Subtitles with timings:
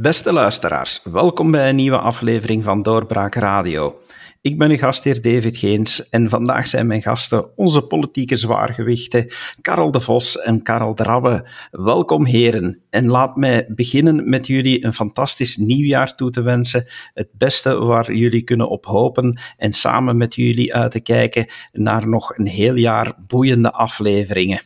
[0.00, 4.00] Beste luisteraars, welkom bij een nieuwe aflevering van Doorbraak Radio.
[4.40, 9.26] Ik ben uw gastheer David Geens en vandaag zijn mijn gasten onze politieke zwaargewichten
[9.60, 11.48] Karel de Vos en Karel Drabbe.
[11.70, 16.86] Welkom heren en laat mij beginnen met jullie een fantastisch nieuwjaar toe te wensen.
[17.14, 22.08] Het beste waar jullie kunnen op hopen en samen met jullie uit te kijken naar
[22.08, 24.60] nog een heel jaar boeiende afleveringen.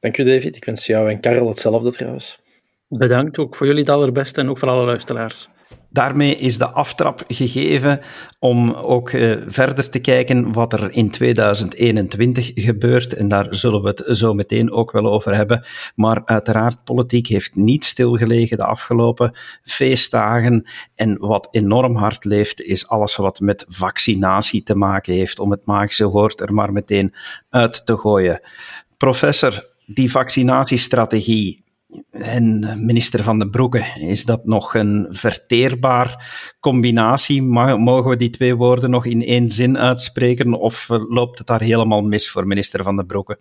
[0.00, 2.46] Dank u David, ik wens jou en Karel hetzelfde trouwens.
[2.88, 5.48] Bedankt ook voor jullie het allerbeste en ook voor alle luisteraars.
[5.90, 8.00] Daarmee is de aftrap gegeven
[8.38, 13.14] om ook uh, verder te kijken wat er in 2021 gebeurt.
[13.14, 15.64] En daar zullen we het zo meteen ook wel over hebben.
[15.94, 20.68] Maar uiteraard, politiek heeft niet stilgelegen de afgelopen feestdagen.
[20.94, 25.38] En wat enorm hard leeft, is alles wat met vaccinatie te maken heeft.
[25.38, 27.14] Om het magische woord er maar meteen
[27.50, 28.40] uit te gooien.
[28.96, 31.64] Professor, die vaccinatiestrategie,
[32.10, 37.42] en minister Van den Broeke, is dat nog een verteerbaar combinatie?
[37.42, 42.02] Mogen we die twee woorden nog in één zin uitspreken of loopt het daar helemaal
[42.02, 43.38] mis voor minister Van den Broeke?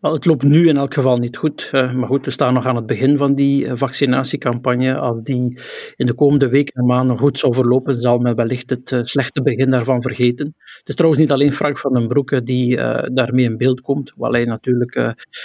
[0.00, 1.70] Wel, het loopt nu in elk geval niet goed.
[1.72, 4.98] Uh, maar goed, we staan nog aan het begin van die uh, vaccinatiecampagne.
[4.98, 5.58] Als die
[5.96, 9.42] in de komende weken en maanden goed zou verlopen, zal men wellicht het uh, slechte
[9.42, 10.54] begin daarvan vergeten.
[10.78, 12.76] Het is trouwens niet alleen Frank van den Broeke die
[13.12, 14.92] daarmee in beeld komt, waar hij natuurlijk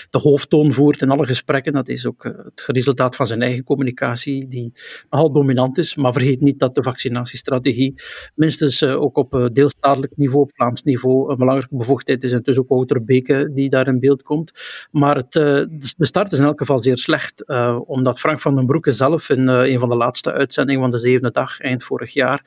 [0.09, 1.73] de hoofdtoon voert in alle gesprekken.
[1.73, 4.71] Dat is ook het resultaat van zijn eigen communicatie, die
[5.09, 5.95] nogal dominant is.
[5.95, 7.93] Maar vergeet niet dat de vaccinatiestrategie
[8.35, 12.31] minstens ook op deelstatelijk niveau, op Vlaams niveau, een belangrijke bevoegdheid is.
[12.31, 14.44] En dus ook Wouter Beke die daar in beeld komt.
[14.91, 15.43] Maar het, eh,
[15.97, 19.29] de start is in elk geval zeer slecht, uh, omdat Frank van den Broeke zelf
[19.29, 22.43] in uh, een van de laatste uitzendingen van de zevende dag, eind vorig jaar,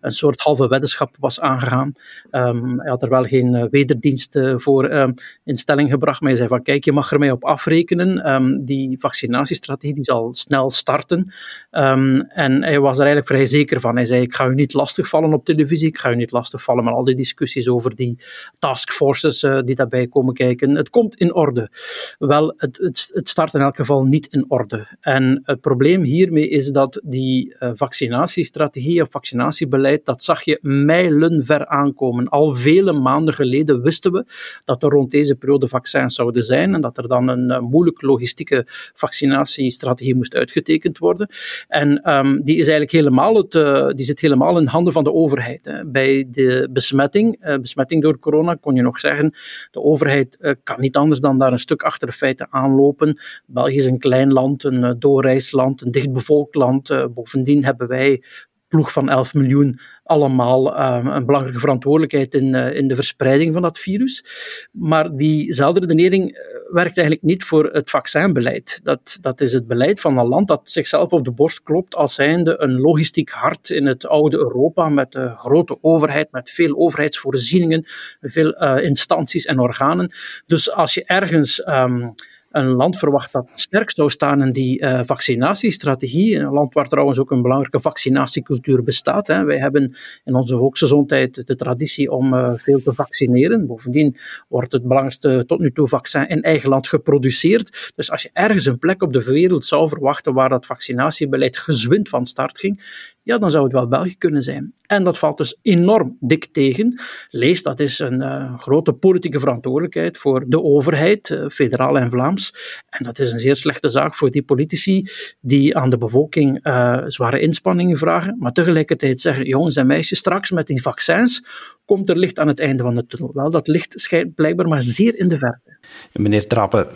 [0.00, 1.92] een soort halve weddenschap was aangegaan.
[2.30, 5.14] Um, hij had er wel geen wederdienst voor um,
[5.44, 8.64] in stelling gebracht, maar hij zei van kijk, je mag er mij op afrekenen, um,
[8.64, 11.32] die vaccinatiestrategie die zal snel starten.
[11.70, 13.96] en hij was er eigenlijk vrij zeker van.
[13.96, 16.94] Hij zei, ik ga u niet lastigvallen op televisie, ik ga u niet lastigvallen met
[16.94, 18.18] al die discussies over die
[18.58, 20.74] taskforces die daarbij komen kijken.
[20.74, 21.70] Het komt in orde.
[22.18, 24.86] Wel, het, het, het start in elk geval niet in orde.
[25.00, 31.66] En het probleem hiermee is dat die uh, vaccinatiestrategie of vaccinatiebeleid, dat zag je mijlenver
[31.66, 32.28] aankomen.
[32.28, 34.24] Al vele maanden geleden wisten we
[34.64, 38.02] dat er rond deze periode vaccins zouden zijn en dat er dan een uh, moeilijk
[38.02, 41.28] logistieke vaccinatiestrategie moest uitgetekend worden.
[41.68, 45.12] En um, die, is eigenlijk helemaal het, uh, die zit helemaal in handen van de
[45.12, 45.64] overheid.
[45.64, 45.84] Hè.
[45.86, 49.34] Bij de besmetting, besmetting door corona, kon je nog zeggen,
[49.70, 53.20] de overheid kan niet anders dan daar een stuk achter de feiten aanlopen.
[53.46, 56.90] België is een klein land, een eh, doorreisland, een dichtbevolkt land.
[56.90, 58.22] Eh, bovendien hebben wij
[58.70, 63.62] ploeg van 11 miljoen allemaal uh, een belangrijke verantwoordelijkheid in, uh, in de verspreiding van
[63.62, 64.24] dat virus.
[64.72, 66.38] Maar diezelfde redenering
[66.72, 68.80] werkt eigenlijk niet voor het vaccinbeleid.
[68.82, 72.14] Dat, dat is het beleid van een land dat zichzelf op de borst klopt als
[72.14, 77.84] zijnde een logistiek hart in het oude Europa met een grote overheid, met veel overheidsvoorzieningen,
[78.20, 80.12] veel uh, instanties en organen.
[80.46, 82.14] Dus als je ergens um,
[82.50, 86.36] een land verwacht dat sterk zou staan in die uh, vaccinatiestrategie.
[86.36, 89.26] Een land waar trouwens ook een belangrijke vaccinatiecultuur bestaat.
[89.26, 89.44] Hè.
[89.44, 89.94] Wij hebben
[90.24, 93.66] in onze volksgezondheid de traditie om uh, veel te vaccineren.
[93.66, 94.16] Bovendien
[94.48, 97.92] wordt het belangrijkste tot nu toe vaccin in eigen land geproduceerd.
[97.94, 102.08] Dus als je ergens een plek op de wereld zou verwachten waar dat vaccinatiebeleid gezwind
[102.08, 102.82] van start ging,
[103.22, 104.74] ja, dan zou het wel België kunnen zijn.
[104.86, 107.00] En dat valt dus enorm dik tegen.
[107.30, 112.54] Lees, dat is een uh, grote politieke verantwoordelijkheid voor de overheid, uh, federaal en Vlaams.
[112.88, 115.08] En dat is een zeer slechte zaak voor die politici
[115.40, 120.50] die aan de bevolking uh, zware inspanningen vragen, maar tegelijkertijd zeggen, jongens en meisjes, straks
[120.50, 121.44] met die vaccins
[121.84, 123.30] komt er licht aan het einde van de tunnel.
[123.34, 125.78] Wel, dat licht schijnt blijkbaar maar zeer in de verte.
[126.12, 126.88] Meneer Trappen,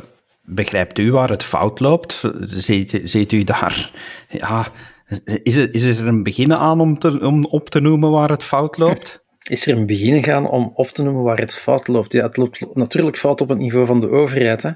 [0.43, 2.23] begrijpt u waar het fout loopt?
[2.41, 3.91] Ziet, ziet u daar...
[4.29, 4.67] Ja,
[5.43, 8.43] is er, is er een begin aan om, te, om op te noemen waar het
[8.43, 9.23] fout loopt?
[9.43, 12.13] Is er een begin gaan om op te noemen waar het fout loopt?
[12.13, 14.63] Ja, het loopt natuurlijk fout op het niveau van de overheid.
[14.63, 14.71] Hè.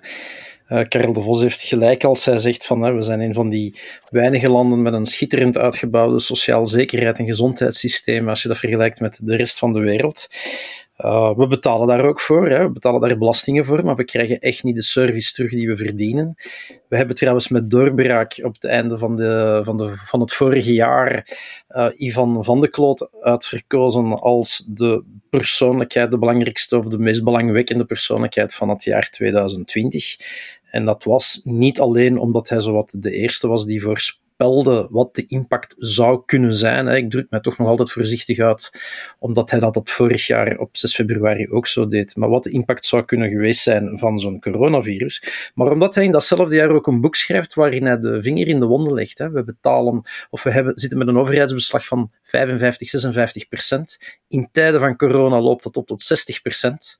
[0.68, 3.48] Uh, Karel de Vos heeft gelijk als hij zegt van hè, we zijn een van
[3.48, 3.78] die
[4.10, 9.20] weinige landen met een schitterend uitgebouwde sociaal zekerheid en gezondheidssysteem als je dat vergelijkt met
[9.22, 10.28] de rest van de wereld.
[11.04, 12.62] Uh, we betalen daar ook voor, hè.
[12.62, 15.76] we betalen daar belastingen voor, maar we krijgen echt niet de service terug die we
[15.76, 16.34] verdienen.
[16.88, 20.72] We hebben trouwens met doorbraak op het einde van, de, van, de, van het vorige
[20.72, 21.26] jaar
[21.70, 27.84] uh, Ivan van de Kloot uitverkozen als de persoonlijkheid, de belangrijkste of de meest belangwekkende
[27.84, 30.16] persoonlijkheid van het jaar 2020.
[30.70, 34.00] En dat was niet alleen omdat hij zowat de eerste was die voor
[34.38, 36.88] voorspelde wat de impact zou kunnen zijn.
[36.88, 38.70] Ik druk mij toch nog altijd voorzichtig uit,
[39.18, 42.16] omdat hij dat, dat vorig jaar op 6 februari ook zo deed.
[42.16, 45.50] Maar wat de impact zou kunnen geweest zijn van zo'n coronavirus.
[45.54, 48.60] Maar omdat hij in datzelfde jaar ook een boek schrijft waarin hij de vinger in
[48.60, 49.18] de wonden legt.
[49.18, 53.98] We betalen, of we hebben, zitten met een overheidsbeslag van 55, 56 procent.
[54.28, 56.98] In tijden van corona loopt dat op tot 60 procent.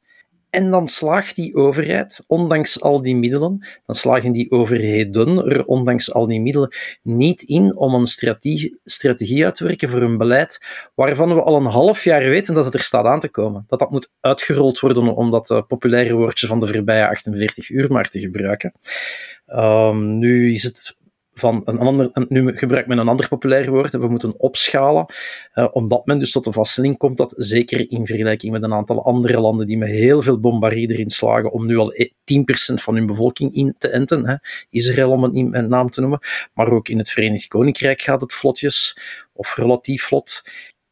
[0.51, 6.13] En dan slaagt die overheid, ondanks al die middelen, dan slagen die overheden er, ondanks
[6.13, 10.65] al die middelen, niet in om een strategie, strategie uit te werken voor een beleid
[10.95, 13.65] waarvan we al een half jaar weten dat het er staat aan te komen.
[13.69, 17.93] Dat dat moet uitgerold worden om dat uh, populaire woordje van de voorbije 48 uur
[17.93, 18.73] maar te gebruiken.
[19.47, 20.99] Um, nu is het
[21.39, 25.07] van een ander, nu gebruikt men een ander populair woord, we moeten opschalen,
[25.55, 29.05] uh, omdat men dus tot de vaststelling komt dat, zeker in vergelijking met een aantal
[29.05, 31.93] andere landen die met heel veel bombardie erin slagen om nu al
[32.25, 34.35] 10% e- van hun bevolking in te enten, hè,
[34.71, 36.21] Israël om het niet met naam te noemen,
[36.55, 38.99] maar ook in het Verenigd Koninkrijk gaat het vlotjes,
[39.33, 40.43] of relatief vlot.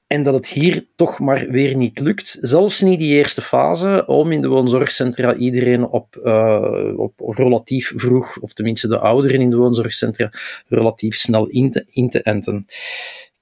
[0.06, 2.36] En dat het hier toch maar weer niet lukt.
[2.40, 8.38] Zelfs niet die eerste fase, om in de woonzorgcentra iedereen op, uh, op relatief vroeg,
[8.40, 10.32] of tenminste de ouderen in de woonzorgcentra,
[10.68, 12.66] relatief snel in te, in te enten.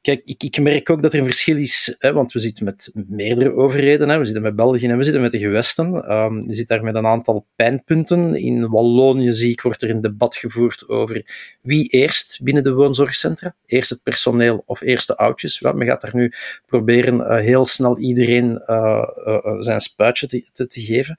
[0.05, 3.55] Kijk, ik, merk ook dat er een verschil is, hè, want we zitten met meerdere
[3.55, 4.09] overheden.
[4.09, 6.13] Hè, we zitten met België en we zitten met de gewesten.
[6.13, 8.35] Um, je zit daar met een aantal pijnpunten.
[8.35, 11.25] In Wallonië zie ik, wordt er een debat gevoerd over
[11.63, 13.55] wie eerst binnen de woonzorgcentra.
[13.67, 15.61] Eerst het personeel of eerst de oudjes.
[15.61, 16.33] Men gaat daar nu
[16.67, 21.17] proberen uh, heel snel iedereen uh, uh, zijn spuitje te, te, te geven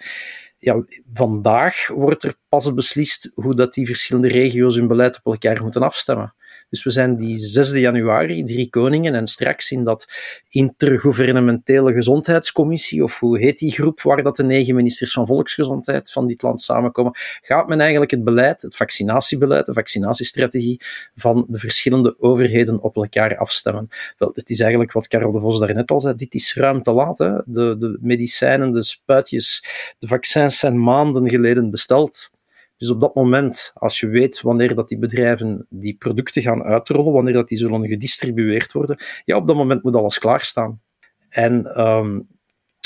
[0.66, 0.84] ja,
[1.14, 5.81] vandaag wordt er pas beslist hoe dat die verschillende regio's hun beleid op elkaar moeten
[5.81, 6.34] afstemmen.
[6.70, 10.08] Dus we zijn die 6 januari, drie koningen, en straks in dat
[10.50, 16.28] intergouvernementele gezondheidscommissie, of hoe heet die groep, waar dat de negen ministers van volksgezondheid van
[16.28, 20.82] dit land samenkomen, gaat men eigenlijk het beleid, het vaccinatiebeleid, de vaccinatiestrategie
[21.16, 23.88] van de verschillende overheden op elkaar afstemmen.
[24.18, 26.92] Wel, het is eigenlijk wat Karel de Vos daarnet al zei, dit is ruim te
[26.92, 27.18] laat.
[27.18, 27.32] Hè?
[27.46, 29.66] De, de medicijnen, de spuitjes,
[30.00, 32.34] de vaccins zijn maanden geleden besteld.
[32.77, 37.13] Dus op dat moment, als je weet wanneer dat die bedrijven die producten gaan uitrollen,
[37.13, 40.81] wanneer dat die zullen gedistribueerd worden, ja, op dat moment moet alles klaarstaan.
[41.30, 42.27] En um,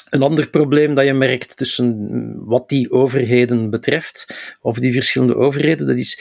[0.09, 4.25] een ander probleem dat je merkt tussen wat die overheden betreft,
[4.61, 6.19] of die verschillende overheden, dat is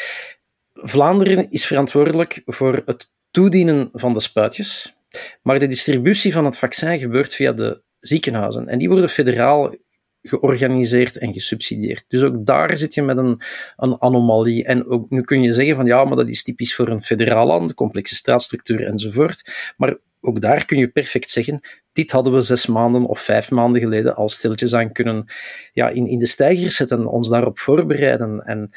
[0.81, 4.97] Vlaanderen is verantwoordelijk voor het toedienen van de spuitjes,
[5.43, 8.69] maar de distributie van het vaccin gebeurt via de ziekenhuizen.
[8.69, 9.75] En die worden federaal
[10.23, 12.05] georganiseerd en gesubsidieerd.
[12.09, 13.41] Dus ook daar zit je met een,
[13.76, 14.65] een anomalie.
[14.65, 17.47] En ook, nu kun je zeggen van ja, maar dat is typisch voor een federaal
[17.47, 19.73] land, complexe staatsstructuur enzovoort.
[19.76, 21.61] Maar ook daar kun je perfect zeggen,
[21.93, 25.25] dit hadden we zes maanden of vijf maanden geleden al stilletjes aan kunnen
[25.73, 28.41] ja, in, in de stijger zetten, ons daarop voorbereiden.
[28.44, 28.71] En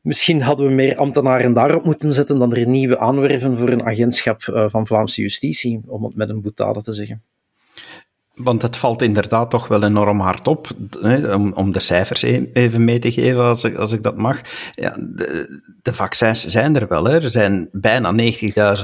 [0.00, 4.42] misschien hadden we meer ambtenaren daarop moeten zetten dan er nieuwe aanwerven voor een agentschap
[4.42, 7.22] eh, van Vlaamse justitie, om het met een boetade te zeggen.
[8.34, 10.68] Want het valt inderdaad toch wel enorm hard op,
[11.00, 14.16] hè, om, om de cijfers e-, even mee te geven, als ik, als ik dat
[14.16, 14.40] mag.
[14.72, 17.22] Ja, de, de vaccins zijn er wel, hè.
[17.22, 18.32] er zijn bijna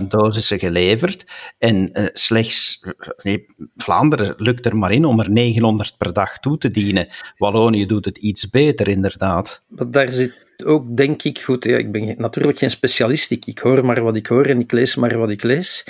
[0.00, 1.24] 90.000 dosissen geleverd
[1.58, 2.84] en uh, slechts,
[3.22, 7.08] nee, Vlaanderen lukt er maar in om er 900 per dag toe te dienen.
[7.36, 9.62] Wallonië doet het iets beter, inderdaad.
[9.68, 13.84] Maar daar zit ook, denk ik, goed, ja, ik ben natuurlijk geen specialist, ik, hoor
[13.84, 15.84] maar wat ik hoor en ik lees maar wat ik lees.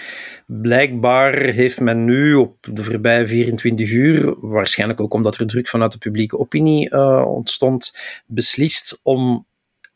[0.46, 5.92] Blijkbaar heeft men nu op de voorbije 24 uur, waarschijnlijk ook omdat er druk vanuit
[5.92, 7.94] de publieke opinie uh, ontstond,
[8.26, 9.46] beslist om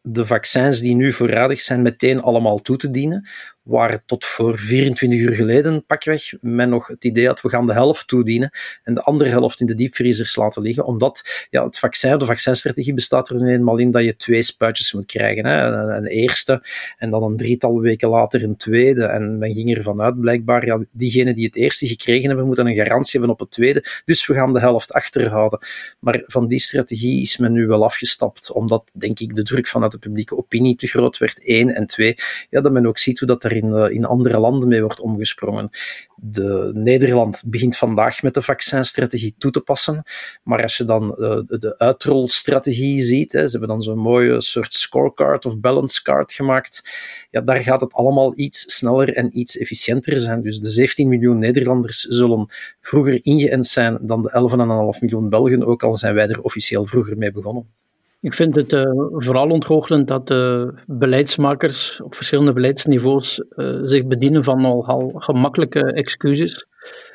[0.00, 3.26] de vaccins die nu voorradig zijn meteen allemaal toe te dienen
[3.64, 7.72] waar tot voor 24 uur geleden, pakweg, men nog het idee had, we gaan de
[7.72, 8.50] helft toedienen
[8.82, 12.94] en de andere helft in de diepvriezers laten liggen, omdat ja, het vaccin, de vaccinstrategie
[12.94, 15.46] bestaat er nu eenmaal in dat je twee spuitjes moet krijgen.
[15.46, 15.66] Hè.
[15.96, 16.62] Een eerste
[16.98, 19.04] en dan een drietal weken later een tweede.
[19.04, 22.74] En men ging ervan uit, blijkbaar, ja, diegenen die het eerste gekregen hebben, moeten een
[22.74, 25.58] garantie hebben op het tweede, dus we gaan de helft achterhouden.
[26.00, 29.92] Maar van die strategie is men nu wel afgestapt, omdat, denk ik, de druk vanuit
[29.92, 31.74] de publieke opinie te groot werd, één.
[31.74, 32.14] En twee,
[32.50, 35.00] ja, dat men ook ziet hoe dat er in, eh, in andere landen mee wordt
[35.00, 35.70] omgesprongen.
[36.16, 40.02] De, Nederland begint vandaag met de vaccinstrategie toe te passen,
[40.42, 44.74] maar als je dan uh, de uitrolstrategie ziet, hè, ze hebben dan zo'n mooie soort
[44.74, 46.82] scorecard of balance card gemaakt,
[47.30, 50.42] ja, daar gaat het allemaal iets sneller en iets efficiënter zijn.
[50.42, 52.46] Dus de 17 miljoen Nederlanders zullen
[52.80, 57.16] vroeger ingeënt zijn dan de 11,5 miljoen Belgen, ook al zijn wij er officieel vroeger
[57.16, 57.83] mee begonnen.
[58.24, 64.44] Ik vind het uh, vooral ontgoochelend dat de beleidsmakers op verschillende beleidsniveaus uh, zich bedienen
[64.44, 66.66] van nogal gemakkelijke excuses.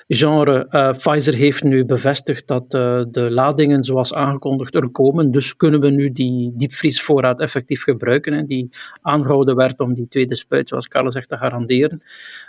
[0.08, 0.68] genre.
[0.98, 2.72] Pfizer heeft nu bevestigd dat
[3.12, 5.32] de ladingen zoals aangekondigd er komen.
[5.32, 8.46] Dus kunnen we nu die diepvriesvoorraad effectief gebruiken.
[8.46, 8.70] Die
[9.01, 12.01] aangehouden werd om die tweede spuit, zoals Carlo zegt, te garanderen.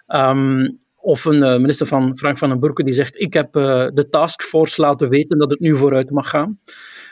[0.08, 4.80] Um, of een minister van Frank van den Burken die zegt: Ik heb de taskforce
[4.80, 6.58] laten weten dat het nu vooruit mag gaan.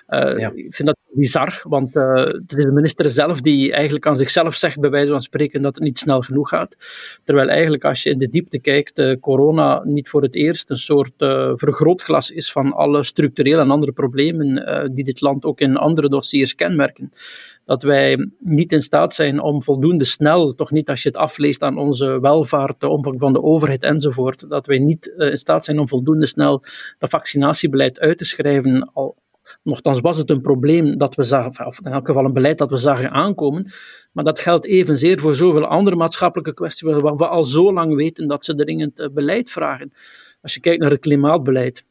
[0.08, 4.16] Uh, Ik vind dat bizar, want uh, het is de minister zelf die eigenlijk aan
[4.16, 6.76] zichzelf zegt, bij wijze van spreken, dat het niet snel genoeg gaat.
[7.24, 10.76] Terwijl eigenlijk, als je in de diepte kijkt, uh, corona niet voor het eerst een
[10.76, 11.12] soort
[11.54, 16.54] vergrootglas is van alle structurele en andere problemen die dit land ook in andere dossiers
[16.54, 17.10] kenmerken
[17.64, 21.62] dat wij niet in staat zijn om voldoende snel, toch niet als je het afleest
[21.62, 25.78] aan onze welvaart, de omvang van de overheid enzovoort, dat wij niet in staat zijn
[25.78, 26.64] om voldoende snel
[26.98, 29.16] dat vaccinatiebeleid uit te schrijven, al,
[29.62, 32.70] Nochtans was het een probleem dat we zagen, of in elk geval een beleid dat
[32.70, 33.70] we zagen aankomen.
[34.12, 38.28] Maar dat geldt evenzeer voor zoveel andere maatschappelijke kwesties waar we al zo lang weten
[38.28, 39.92] dat ze dringend eh, beleid vragen.
[40.42, 41.86] Als je kijkt naar het klimaatbeleid,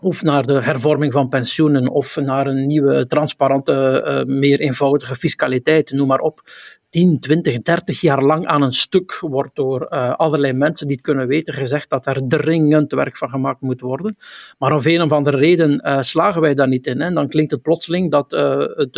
[0.00, 5.90] of naar de hervorming van pensioenen, of naar een nieuwe, transparante, uh, meer eenvoudige fiscaliteit,
[5.90, 6.40] noem maar op.
[6.96, 11.04] 10, 20, 30 jaar lang aan een stuk wordt door uh, allerlei mensen die het
[11.04, 14.16] kunnen weten gezegd dat er dringend werk van gemaakt moet worden.
[14.58, 17.00] Maar om een of andere reden uh, slagen wij daar niet in.
[17.00, 18.92] En dan klinkt het plotseling dat uh, het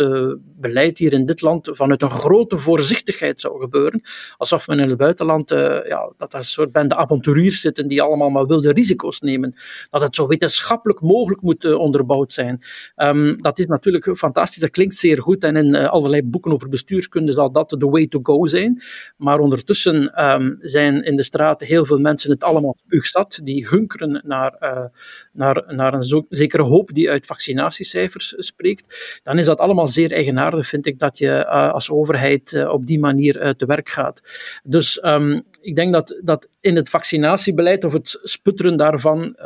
[0.59, 4.01] beleid hier in dit land vanuit een grote voorzichtigheid zou gebeuren.
[4.37, 8.29] Alsof men in het buitenland, ja, dat er een soort bende avonturiers zitten die allemaal
[8.29, 9.53] maar wilde risico's nemen.
[9.89, 12.61] Dat het zo wetenschappelijk mogelijk moet onderbouwd zijn.
[12.95, 15.43] Um, dat is natuurlijk fantastisch, dat klinkt zeer goed.
[15.43, 18.81] En in allerlei boeken over bestuurskunde zal dat de way to go zijn.
[19.17, 23.39] Maar ondertussen um, zijn in de straat heel veel mensen het allemaal spuugzat.
[23.43, 24.85] Die hunkeren naar, uh,
[25.31, 29.19] naar, naar een zekere hoop die uit vaccinatiecijfers spreekt.
[29.23, 32.85] Dan is dat allemaal zeer eigenaardig, vind ik, dat je uh, als overheid uh, op
[32.85, 34.21] die manier te werk gaat.
[34.63, 39.37] Dus um, ik denk dat, dat in het vaccinatiebeleid of het sputteren daarvan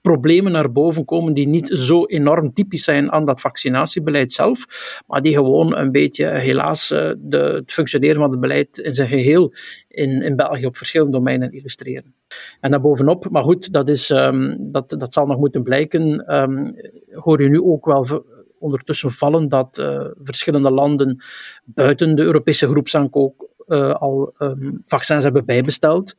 [0.00, 4.64] problemen naar boven komen die niet zo enorm typisch zijn aan dat vaccinatiebeleid zelf,
[5.06, 9.52] maar die gewoon een beetje helaas de, functioneren van het beleid in zijn geheel
[9.88, 12.14] in, in België op verschillende domeinen illustreren.
[12.60, 16.74] En daarbovenop, maar goed, dat, is, um, dat, dat zal nog moeten blijken, um,
[17.12, 18.24] hoor je nu ook wel
[18.58, 21.22] ondertussen vallen dat uh, verschillende landen
[21.64, 26.14] buiten de Europese groepsaankoop uh, al um, vaccins hebben bijbesteld.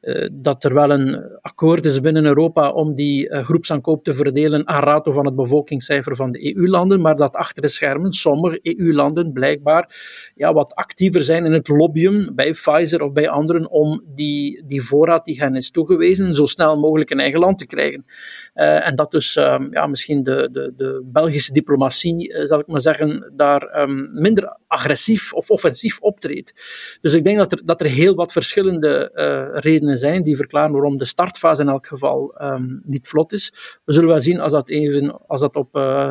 [0.00, 4.68] Uh, dat er wel een akkoord is binnen Europa om die uh, groepsaankoop te verdelen
[4.68, 9.32] aan rato van het bevolkingscijfer van de EU-landen, maar dat achter de schermen sommige EU-landen
[9.32, 9.94] blijkbaar
[10.34, 14.82] ja, wat actiever zijn in het lobbyen bij Pfizer of bij anderen om die, die
[14.82, 18.04] voorraad die hen is toegewezen zo snel mogelijk in eigen land te krijgen.
[18.52, 23.32] en dat dus um, ja, misschien de, de, de Belgische diplomatie, zal ik maar zeggen,
[23.36, 26.52] daar um, minder agressief of offensief optreedt.
[27.00, 30.72] Dus ik denk dat er, dat er heel wat verschillende uh, redenen zijn die verklaren
[30.72, 33.78] waarom de startfase in elk geval um, niet vlot is.
[33.84, 35.76] We zullen wel zien als dat, even, als dat op.
[35.76, 36.10] Uh,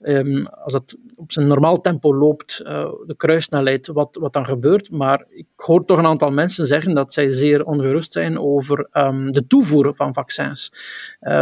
[0.00, 4.90] Um, als dat op zijn normaal tempo loopt, uh, de kruissnelheid, wat, wat dan gebeurt.
[4.90, 9.32] Maar ik hoor toch een aantal mensen zeggen dat zij zeer ongerust zijn over um,
[9.32, 10.70] de toevoer van vaccins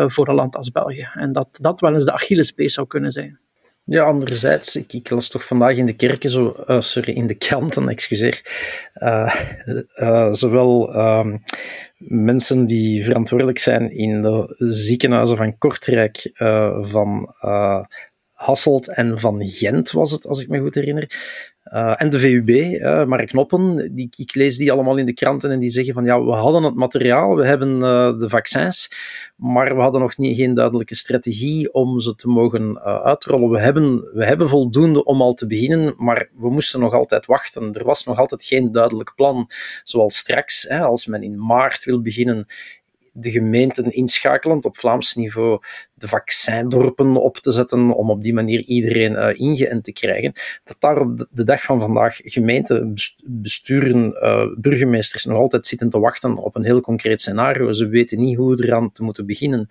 [0.06, 1.08] voor een land als België.
[1.14, 3.40] En dat dat wel eens de Achillespees zou kunnen zijn.
[3.86, 7.34] Ja, anderzijds, ik, ik, las toch vandaag in de kerken, zo, uh, sorry, in de
[7.34, 8.42] kranten, excuseer,
[8.94, 9.34] uh,
[9.96, 11.42] uh, zowel um,
[11.98, 16.30] mensen die verantwoordelijk zijn in de ziekenhuizen van Kortrijk,
[16.80, 17.28] van
[18.32, 21.10] Hasselt en van Gent was het, als ik me goed herinner,
[21.72, 25.50] uh, en de VUB, uh, Mark Knoppen, die, ik lees die allemaal in de kranten
[25.50, 28.90] en die zeggen van ja, we hadden het materiaal, we hebben uh, de vaccins,
[29.36, 33.50] maar we hadden nog niet, geen duidelijke strategie om ze te mogen uitrollen.
[33.50, 37.72] We hebben, we hebben voldoende om al te beginnen, maar we moesten nog altijd wachten.
[37.72, 39.50] Er was nog altijd geen duidelijk plan.
[39.82, 42.46] Zoals straks, hè, als men in maart wil beginnen
[43.16, 45.58] de gemeenten inschakelend op Vlaams niveau
[46.04, 50.32] de vaccindorpen op te zetten om op die manier iedereen uh, ingeënt te krijgen.
[50.64, 52.94] Dat daar op de dag van vandaag gemeenten,
[53.24, 57.72] besturen, uh, burgemeesters nog altijd zitten te wachten op een heel concreet scenario.
[57.72, 59.68] Ze weten niet hoe eraan te moeten beginnen.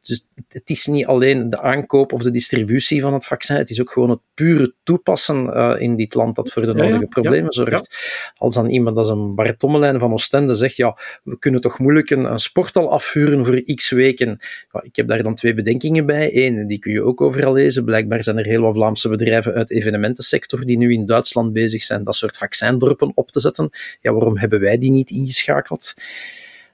[0.00, 3.80] Dus het is niet alleen de aankoop of de distributie van het vaccin, het is
[3.80, 7.06] ook gewoon het pure toepassen uh, in dit land dat voor de nodige ja, ja,
[7.06, 7.98] problemen ja, zorgt.
[8.36, 12.10] Als dan iemand als een Bart Tommelijn van Oostende zegt, ja, we kunnen toch moeilijk
[12.10, 14.38] een, een sporthal afhuren voor x weken.
[14.80, 15.69] ik heb daar dan twee bedenkingen
[16.04, 16.36] bij.
[16.36, 17.84] Eén, die kun je ook overal lezen.
[17.84, 21.82] Blijkbaar zijn er heel wat Vlaamse bedrijven uit de evenementensector die nu in Duitsland bezig
[21.82, 23.70] zijn dat soort vaccindorpen op te zetten.
[24.00, 25.94] Ja, waarom hebben wij die niet ingeschakeld?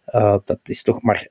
[0.08, 1.26] Uh, dat is toch maar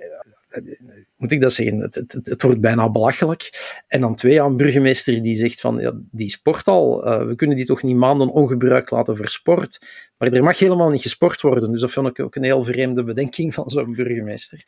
[1.17, 3.49] moet ik dat zeggen, het, het, het, wordt bijna belachelijk.
[3.87, 7.55] En dan twee, een burgemeester die zegt van, ja, die sport al, uh, we kunnen
[7.55, 9.79] die toch niet maanden ongebruikt laten voor sport.
[10.17, 11.71] Maar er mag helemaal niet gesport worden.
[11.71, 14.63] Dus dat vond ik ook een heel vreemde bedenking van zo'n burgemeester.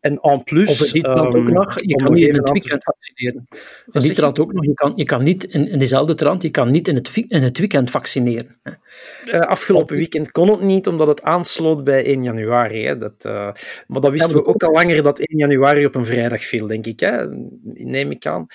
[0.00, 0.80] En en plus...
[0.80, 3.48] Of in um, ook ehm, nog, je kan niet in het weekend vaccineren.
[3.90, 6.50] In die trant ook nog, je kan, je kan niet, in, in diezelfde trant, je
[6.50, 8.60] kan niet in het, in het weekend vaccineren.
[9.24, 12.84] Uh, afgelopen weekend kon het niet, omdat het aansloot bij 1 januari.
[12.84, 12.96] Hè.
[12.96, 13.52] Dat, uh,
[13.86, 16.86] maar dat wisten we ook al langer dat 1 januari op een vrijdag viel, denk
[16.86, 17.00] ik.
[17.00, 17.26] Hè.
[17.62, 18.46] Neem ik aan.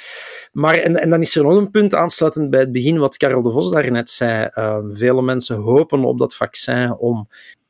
[0.52, 3.52] Maar, en, dan is er nog een punt aansluitend bij het begin wat Karel de
[3.52, 4.50] Vos daarnet zei.
[4.54, 7.30] Uh, vele mensen hopen op dat vaccin om,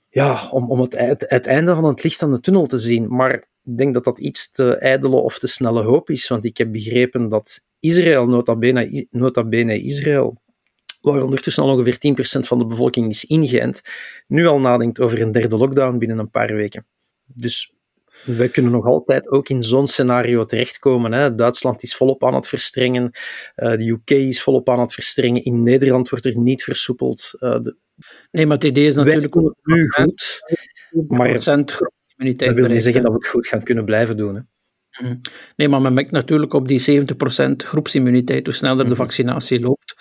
[0.09, 3.15] ja, om, om het, het, het einde van het licht aan de tunnel te zien.
[3.15, 6.57] Maar ik denk dat dat iets te ijdele of te snelle hoop is, want ik
[6.57, 10.41] heb begrepen dat Israël, nota bene, nota bene Israël,
[11.01, 11.97] waar ondertussen al ongeveer
[12.39, 13.81] 10% van de bevolking is ingeënt,
[14.27, 16.85] nu al nadenkt over een derde lockdown binnen een paar weken.
[17.25, 17.74] Dus
[18.25, 21.11] we kunnen nog altijd ook in zo'n scenario terechtkomen.
[21.11, 21.35] Hè.
[21.35, 23.11] Duitsland is volop aan het verstrengen,
[23.55, 27.31] uh, de UK is volop aan het verstrengen, in Nederland wordt er niet versoepeld.
[27.39, 27.77] Uh, de...
[28.31, 30.41] Nee, maar het idee is natuurlijk ook nu goed,
[31.07, 34.35] maar dat wil niet zeggen dat we het goed gaan kunnen blijven doen.
[34.35, 34.41] Hè.
[35.01, 35.15] Mhm.
[35.55, 38.95] Nee, maar men merkt natuurlijk op die 70% groepsimmuniteit, hoe sneller de mhm.
[38.95, 39.95] vaccinatie loopt,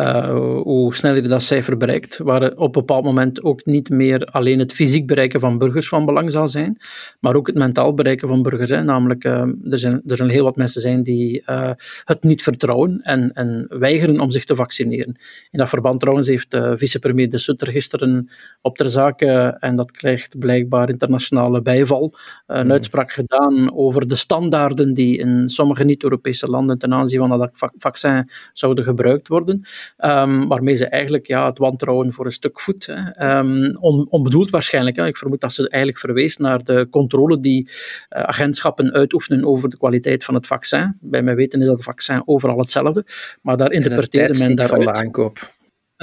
[0.00, 0.28] uh,
[0.62, 4.58] hoe sneller je dat cijfer bereikt, waar op een bepaald moment ook niet meer alleen
[4.58, 6.76] het fysiek bereiken van burgers van belang zal zijn,
[7.20, 8.70] maar ook het mentaal bereiken van burgers.
[8.70, 8.82] Hè.
[8.82, 9.32] Namelijk, uh,
[9.70, 11.70] er, zijn, er zijn heel wat mensen zijn die uh,
[12.04, 15.16] het niet vertrouwen en, en weigeren om zich te vaccineren.
[15.50, 18.28] In dat verband trouwens heeft vicepremier De Sutter gisteren
[18.62, 22.14] op ter zake, en dat krijgt blijkbaar internationale bijval,
[22.46, 22.70] een mhm.
[22.70, 28.28] uitspraak gedaan over de standaarden die in sommige niet-Europese landen ten aanzien van dat vaccin
[28.52, 29.64] zouden gebruikt worden.
[29.98, 32.88] Um, waarmee ze eigenlijk ja, het wantrouwen voor een stuk voet.
[33.18, 34.96] Um, on, onbedoeld waarschijnlijk.
[34.96, 35.06] Hè.
[35.06, 39.76] Ik vermoed dat ze eigenlijk verwees naar de controle die uh, agentschappen uitoefenen over de
[39.76, 40.98] kwaliteit van het vaccin.
[41.00, 43.04] Bij mij weten is dat het vaccin overal hetzelfde,
[43.42, 44.88] maar daar interpreteerde men daaruit...
[44.88, 45.52] aankoop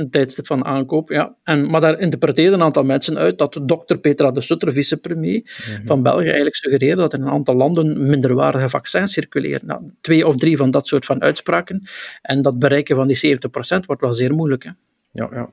[0.01, 1.09] een tijdstip van aankoop.
[1.09, 1.35] Ja.
[1.43, 5.79] En, maar daar interpreteerden een aantal mensen uit dat dokter Petra de Sutter, vicepremier mm
[5.85, 9.65] van België, eigenlijk suggereerde dat in een aantal landen minderwaardige vaccins circuleren.
[9.65, 11.83] Nou, twee of drie van dat soort van uitspraken.
[12.21, 14.63] En dat bereiken van die 70% wordt wel zeer moeilijk.
[14.63, 14.71] Hè.
[15.11, 15.49] Ja, ja.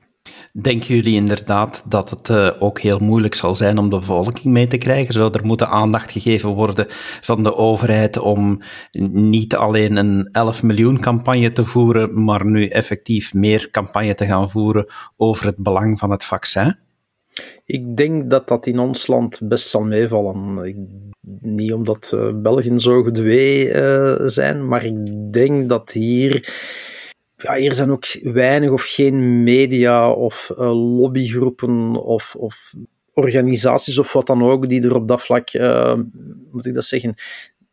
[0.61, 4.67] Denken jullie inderdaad dat het uh, ook heel moeilijk zal zijn om de bevolking mee
[4.67, 5.13] te krijgen?
[5.13, 6.85] Zou er moeten aandacht gegeven worden
[7.21, 8.61] van de overheid om
[9.11, 14.49] niet alleen een 11 miljoen campagne te voeren, maar nu effectief meer campagne te gaan
[14.49, 14.85] voeren
[15.17, 16.77] over het belang van het vaccin?
[17.65, 20.59] Ik denk dat dat in ons land best zal meevallen.
[21.41, 24.95] Niet omdat uh, Belgen zo gedwee uh, zijn, maar ik
[25.33, 26.33] denk dat hier
[27.41, 32.73] ja, hier zijn ook weinig of geen media of uh, lobbygroepen of, of
[33.13, 35.95] organisaties of wat dan ook die er op dat vlak, uh,
[36.51, 37.13] moet ik dat zeggen,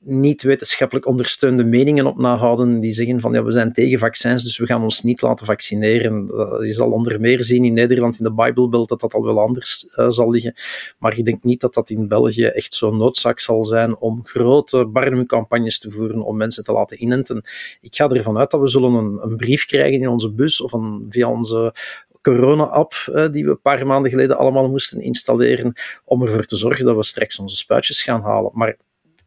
[0.09, 4.59] niet wetenschappelijk ondersteunde meningen op nahouden die zeggen van ja, we zijn tegen vaccins, dus
[4.59, 6.27] we gaan ons niet laten vaccineren.
[6.67, 9.87] Je zal onder meer zien in Nederland in de Bijbelbelt dat dat al wel anders
[9.97, 10.55] uh, zal liggen.
[10.99, 14.85] Maar ik denk niet dat dat in België echt zo'n noodzaak zal zijn om grote
[14.85, 17.43] barnumcampagnes te voeren om mensen te laten inenten.
[17.81, 20.73] Ik ga ervan uit dat we zullen een, een brief krijgen in onze bus of
[20.73, 21.75] een, via onze
[22.23, 25.73] corona-app eh, die we een paar maanden geleden allemaal moesten installeren
[26.05, 28.51] om ervoor te zorgen dat we straks onze spuitjes gaan halen.
[28.55, 28.77] Maar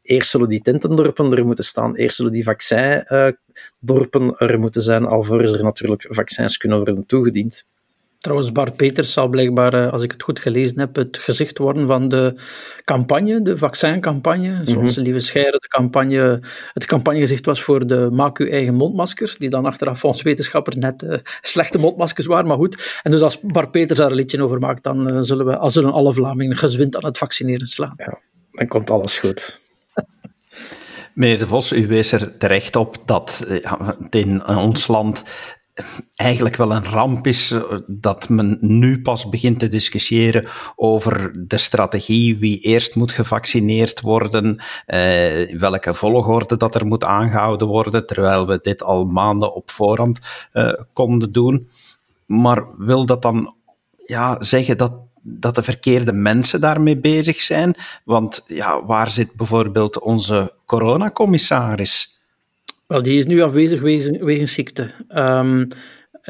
[0.10, 5.54] eerst zullen die tentendorpen er moeten staan, eerst zullen die vaccindorpen er moeten zijn, alvorens
[5.54, 7.67] er natuurlijk vaccins kunnen worden toegediend.
[8.19, 11.88] Trouwens, Bart Peters zal blijkbaar, eh, als ik het goed gelezen heb, het gezicht worden
[11.88, 12.36] van de
[12.84, 14.62] campagne, de vaccincampagne.
[14.63, 16.41] Zoals mm Lieve Scheire de campagne,
[16.74, 21.04] het campagnegezicht was voor de maak uw eigen mondmaskers, die dan achteraf volgens wetenschappers net
[21.04, 23.00] uh, slechte mondmaskers waren, maar goed.
[23.04, 25.74] En dus als Bart Peters daar een liedje over maakt, dan uh, zullen, we, als
[25.74, 27.93] zullen alle Vlamingen gezwind aan het vaccineren slaan.
[27.98, 28.19] Ja,
[28.52, 29.59] dan komt alles goed.
[31.20, 35.24] Meneer De Vos, u wees er terecht op dat het in ons land
[36.16, 41.58] eigenlijk wel een ramp is eh, dat men nu pas begint te discussiëren over de
[41.58, 48.48] strategie, wie eerst moet gevaccineerd worden, eh, welke volgorde dat er moet aangehouden worden, terwijl
[48.48, 50.20] we dit al maanden op voorhand
[50.52, 51.68] eh, konden doen.
[52.26, 53.56] Maar wil dat dan
[54.06, 54.94] ja, zeggen dat
[55.30, 57.76] dat de verkeerde mensen daarmee bezig zijn.
[58.04, 62.18] Want ja, waar zit bijvoorbeeld onze coronacommissaris?
[62.88, 63.82] Wel, die is nu afwezig
[64.22, 64.92] wegens, ziekte.
[65.15, 65.68] Um,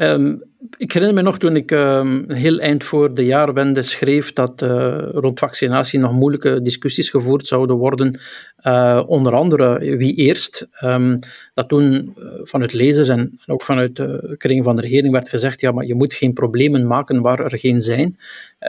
[0.00, 0.34] Ehm,
[0.76, 4.98] ik herinner me nog toen ik ehm, heel eind voor de jaarwende schreef dat uh,
[5.12, 8.20] rond vaccinatie nog moeilijke discussies gevoerd zouden worden.
[8.62, 10.68] Uh, onder andere wie eerst.
[10.84, 11.18] Um,
[11.54, 15.60] dat toen uh, vanuit lezers en ook vanuit de kring van de regering werd gezegd:
[15.60, 18.16] ja, maar je moet geen problemen maken waar er geen zijn.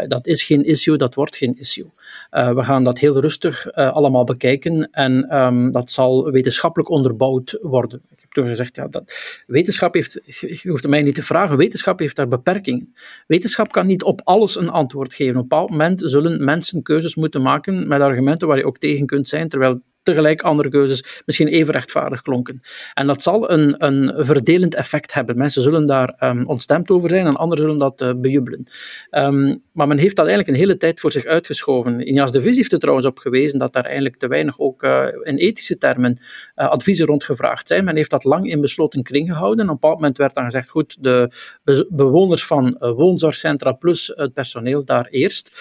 [0.07, 1.89] dat is geen issue, dat wordt geen issue.
[2.29, 5.27] we gaan dat heel rustig allemaal bekijken en
[5.71, 8.01] dat zal wetenschappelijk onderbouwd worden.
[8.33, 9.13] Toen gezegd: ja, dat
[9.47, 12.93] wetenschap heeft, je hoeft mij niet te vragen, wetenschap heeft daar beperkingen.
[13.27, 15.35] Wetenschap kan niet op alles een antwoord geven.
[15.35, 19.05] Op een bepaald moment zullen mensen keuzes moeten maken met argumenten waar je ook tegen
[19.05, 22.61] kunt zijn, terwijl tegelijk andere keuzes misschien even rechtvaardig klonken.
[22.93, 25.37] En dat zal een, een verdelend effect hebben.
[25.37, 28.67] Mensen zullen daar um, ontstemd over zijn en anderen zullen dat uh, bejubelen.
[29.11, 32.05] Um, maar men heeft dat eigenlijk een hele tijd voor zich uitgeschoven.
[32.05, 35.07] Injas de Vis heeft er trouwens op gewezen dat daar eigenlijk te weinig ook uh,
[35.23, 36.17] in ethische termen
[36.55, 37.83] uh, adviezen rond gevraagd zijn.
[37.83, 39.65] Men heeft dat lang in besloten kring gehouden.
[39.65, 41.31] Op een bepaald moment werd dan gezegd, goed, de
[41.63, 45.51] be bewoners van woonzorgcentra plus het personeel daar eerst.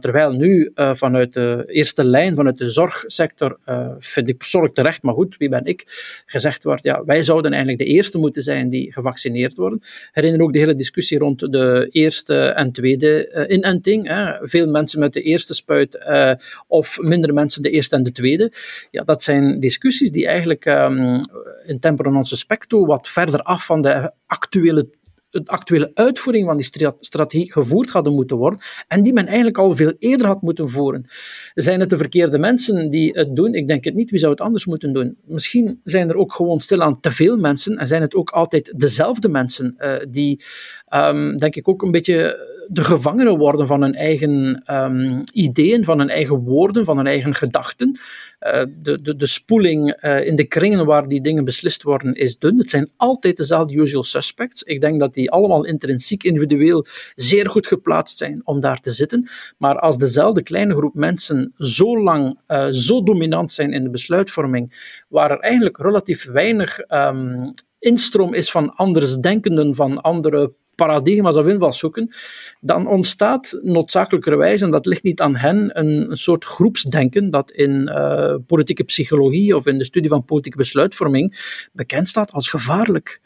[0.00, 5.14] terwijl nu vanuit de eerste lijn, vanuit de zorgsector, uh, vind ik persoonlijk terecht, maar
[5.14, 5.84] goed, wie ben ik,
[6.26, 9.82] gezegd wordt, ja, wij zouden eigenlijk de eerste moeten zijn die gevaccineerd worden.
[10.12, 14.08] Herinner ook de hele discussie rond de eerste en tweede uh, inenting.
[14.08, 14.48] Hè.
[14.48, 16.32] Veel mensen met de eerste spuit uh,
[16.66, 18.52] of minder mensen de eerste en de tweede.
[18.90, 21.20] Ja, dat zijn discussies die eigenlijk um,
[21.66, 24.88] in temporal specto wat verder af van de actuele
[25.30, 29.76] de actuele uitvoering van die strategie gevoerd hadden moeten worden en die men eigenlijk al
[29.76, 31.04] veel eerder had moeten voeren.
[31.54, 33.54] Zijn het de verkeerde mensen die het doen?
[33.54, 34.10] Ik denk het niet.
[34.10, 35.16] Wie zou het anders moeten doen?
[35.24, 39.28] Misschien zijn er ook gewoon stilaan te veel mensen en zijn het ook altijd dezelfde
[39.28, 40.44] mensen uh, die,
[40.94, 45.98] um, denk ik, ook een beetje de gevangenen worden van hun eigen um, ideeën, van
[45.98, 47.98] hun eigen woorden, van hun eigen gedachten.
[48.40, 52.38] Uh, de, de, de spoeling uh, in de kringen waar die dingen beslist worden is
[52.38, 52.58] dun.
[52.58, 54.62] Het zijn altijd dezelfde usual suspects.
[54.62, 59.28] Ik denk dat die allemaal intrinsiek, individueel zeer goed geplaatst zijn om daar te zitten.
[59.58, 64.94] Maar als dezelfde kleine groep mensen zo lang, uh, zo dominant zijn in de besluitvorming,
[65.08, 72.10] waar er eigenlijk relatief weinig um, instroom is van andersdenkenden, van andere paradigma's of invalshoeken,
[72.60, 77.88] dan ontstaat noodzakelijkerwijs, en dat ligt niet aan hen, een, een soort groepsdenken dat in
[77.88, 83.20] uh, politieke psychologie of in de studie van politieke besluitvorming bekend staat als gevaarlijk.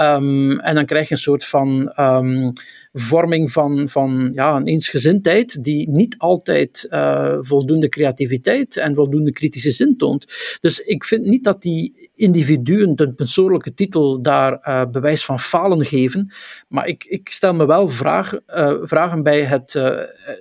[0.00, 2.52] Um, en dan krijg je een soort van um,
[2.92, 9.70] vorming van, van ja, een eensgezindheid die niet altijd uh, voldoende creativiteit en voldoende kritische
[9.70, 10.32] zin toont.
[10.60, 15.84] Dus ik vind niet dat die individuen een persoonlijke titel daar uh, bewijs van falen
[15.84, 16.32] geven,
[16.68, 19.76] maar ik, ik stel me wel vraag, uh, vragen bij het...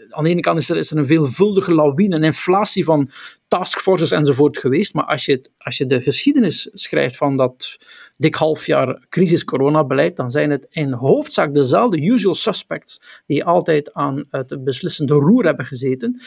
[0.10, 3.10] aan de ene kant is er, is er een veelvuldige lawine, een inflatie van
[3.48, 7.78] taskforces enzovoort geweest, maar als je, als je de geschiedenis schrijft van dat
[8.16, 14.26] dik half jaar crisis-coronabeleid, dan zijn het in hoofdzaak dezelfde usual suspects die altijd aan
[14.30, 16.22] het beslissende roer hebben gezeten.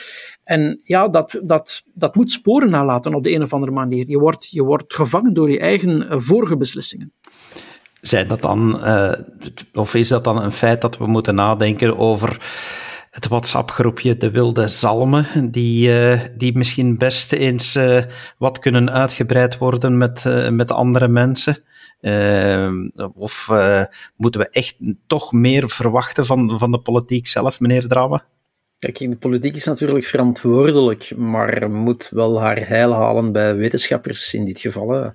[0.45, 4.09] En ja, dat, dat, dat moet sporen nalaten op de een of andere manier.
[4.09, 7.13] Je wordt, je wordt gevangen door je eigen eh, vorige beslissingen.
[8.01, 9.13] Zijn dat dan, uh,
[9.75, 12.41] of is dat dan een feit dat we moeten nadenken over
[13.19, 18.03] het WhatsApp-groepje De Wilde Zalmen, die, uh, die misschien best eens uh,
[18.39, 21.63] wat kunnen uitgebreid worden met, uh, met andere mensen?
[23.15, 23.49] of
[24.17, 24.77] moeten we echt
[25.07, 28.23] toch meer verwachten van, van de politiek zelf, meneer Drabbe?
[28.79, 34.45] Kijk, de politiek is natuurlijk verantwoordelijk, maar moet wel haar heil halen bij wetenschappers in
[34.45, 35.13] dit geval.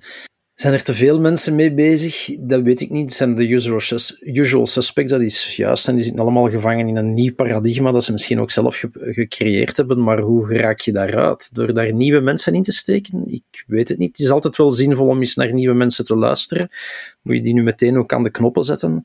[0.54, 2.38] Zijn er te veel mensen mee bezig?
[2.40, 3.14] Dat weet ik niet.
[3.14, 3.80] Zijn de usual,
[4.20, 5.88] usual suspects, dat is juist.
[5.88, 8.90] En die zitten allemaal gevangen in een nieuw paradigma dat ze misschien ook zelf ge
[8.94, 10.04] gecreëerd hebben.
[10.04, 11.56] Maar hoe raak je daaruit?
[11.56, 13.24] Door daar nieuwe mensen in te steken?
[13.28, 14.18] Ik weet het niet.
[14.18, 16.70] Het is altijd wel zinvol om eens naar nieuwe mensen te luisteren.
[17.22, 19.04] Moet je die nu meteen ook aan de knoppen zetten?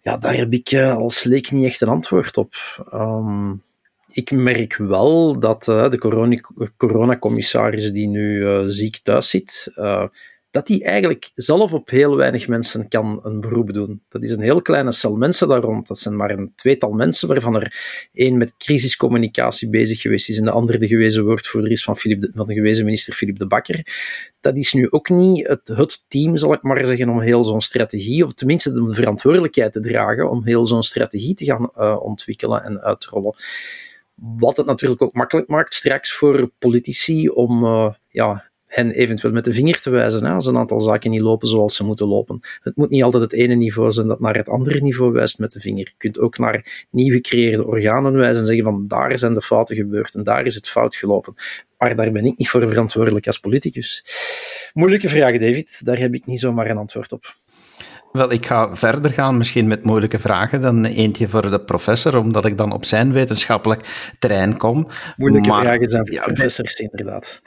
[0.00, 2.54] Ja, daar heb ik uh, als leek niet echt een antwoord op.
[2.92, 3.62] Um,
[4.08, 6.40] ik merk wel dat uh, de
[6.76, 9.72] coronacommissaris die nu uh, ziek thuis zit,
[10.52, 14.02] dat die eigenlijk zelf op heel weinig mensen kan een beroep doen.
[14.08, 15.86] Dat is een heel kleine cel mensen daar rond.
[15.86, 17.76] Dat zijn maar een tweetal mensen, waarvan er
[18.12, 22.44] één met crisiscommunicatie bezig geweest is en de andere de gewezen woordvoerder is van, de,
[22.46, 23.86] gewezen minister Philippe de Bakker.
[24.40, 27.60] Dat is nu ook niet het, het team, zal ik maar zeggen, om heel zo'n
[27.60, 32.62] strategie, of tenminste de verantwoordelijkheid te dragen om heel zo'n strategie te gaan uh, ontwikkelen
[32.62, 33.34] en uitrollen.
[34.14, 39.44] Wat het natuurlijk ook makkelijk maakt straks voor politici om uh, ja, hen eventueel met
[39.44, 42.40] de vinger te wijzen hè, als een aantal zaken niet lopen zoals ze moeten lopen.
[42.60, 45.52] Het moet niet altijd het ene niveau zijn dat naar het andere niveau wijst met
[45.52, 45.86] de vinger.
[45.86, 49.76] Je kunt ook naar nieuw gecreëerde organen wijzen en zeggen van daar zijn de fouten
[49.76, 51.34] gebeurd en daar is het fout gelopen.
[51.78, 54.04] Maar daar ben ik niet voor verantwoordelijk als politicus.
[54.74, 55.84] Moeilijke vraag, David.
[55.84, 57.34] Daar heb ik niet zomaar een antwoord op.
[58.12, 62.44] Wel, ik ga verder gaan, misschien met moeilijke vragen dan eentje voor de professor, omdat
[62.44, 64.88] ik dan op zijn wetenschappelijk terrein kom.
[65.16, 67.42] Moeilijke vragen zijn voor professors, inderdaad.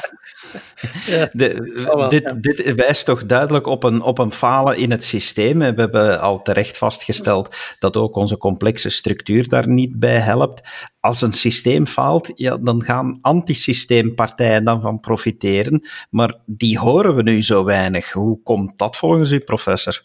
[1.32, 5.58] de, dit, dit, wijst toch duidelijk op een, op een falen in het systeem.
[5.58, 10.68] We hebben al terecht vastgesteld dat ook onze complexe structuur daar niet bij helpt.
[11.00, 15.88] Als een systeem faalt, ja, dan gaan antisysteempartijen dan van profiteren.
[16.10, 18.12] Maar die horen we nu zo weinig.
[18.12, 20.04] Hoe komt dat volgens u, professor?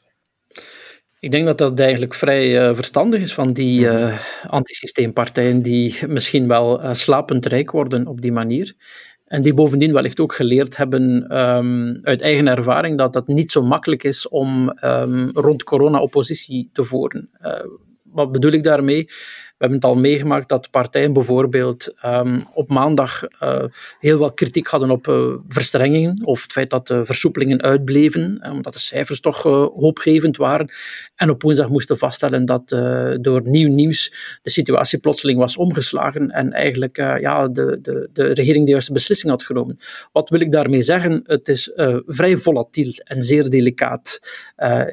[1.22, 6.48] Ik denk dat dat eigenlijk vrij uh, verstandig is van die uh, antisysteempartijen die misschien
[6.48, 8.76] wel uh, slapend rijk worden op die manier.
[9.32, 13.62] En die bovendien wellicht ook geleerd hebben um, uit eigen ervaring dat het niet zo
[13.62, 17.30] makkelijk is om um, rond corona oppositie te voeren.
[18.04, 19.08] wat bedoel ik daarmee?
[19.62, 23.64] We hebben het al meegemaakt dat partijen bijvoorbeeld um, op maandag uh,
[24.00, 28.74] heel wat kritiek hadden op uh, verstrengingen of het feit dat de versoepelingen uitbleven, omdat
[28.74, 30.70] de cijfers toch hoopgevend waren.
[31.16, 32.70] En op woensdag moesten vaststellen dat
[33.22, 38.66] door nieuw nieuws de situatie plotseling was omgeslagen en eigenlijk ja, de, de, de regering
[38.66, 39.78] de juiste beslissing had genomen.
[40.12, 41.22] Wat wil ik daarmee zeggen?
[41.26, 41.72] Het is
[42.08, 44.20] vrij volatiel en zeer delicaat,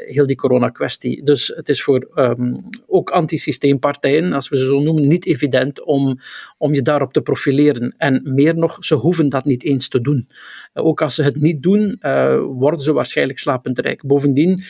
[0.06, 1.22] heel die corona-kwestie.
[1.22, 6.18] Dus het is voor um, ook antisysteempartijen, als we ze zo noemen, niet evident om,
[6.58, 7.94] om je daarop te profileren.
[7.96, 10.28] En meer nog, ze hoeven dat niet eens te doen.
[10.72, 14.06] Eh, ook als ze het niet doen, uh, worden ze waarschijnlijk slapend rijk.
[14.06, 14.62] Bovendien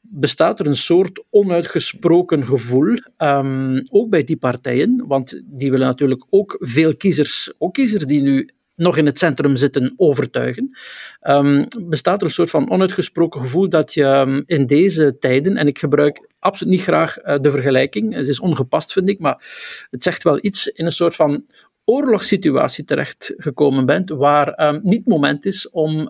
[0.00, 6.26] bestaat er een soort onuitgesproken gevoel, um, ook bij die partijen, want die willen natuurlijk
[6.30, 10.76] ook veel kiezers, ook kiezers die nu nog in het centrum zitten overtuigen.
[11.22, 15.66] Um, bestaat er een soort van onuitgesproken gevoel dat je um, in deze tijden, en
[15.66, 19.44] ik gebruik absoluut niet graag uh, de vergelijking, het is ongepast vind ik, maar
[19.90, 21.46] het zegt wel iets, in een soort van
[21.84, 26.08] oorlogssituatie terechtgekomen bent, waar um, niet het moment is om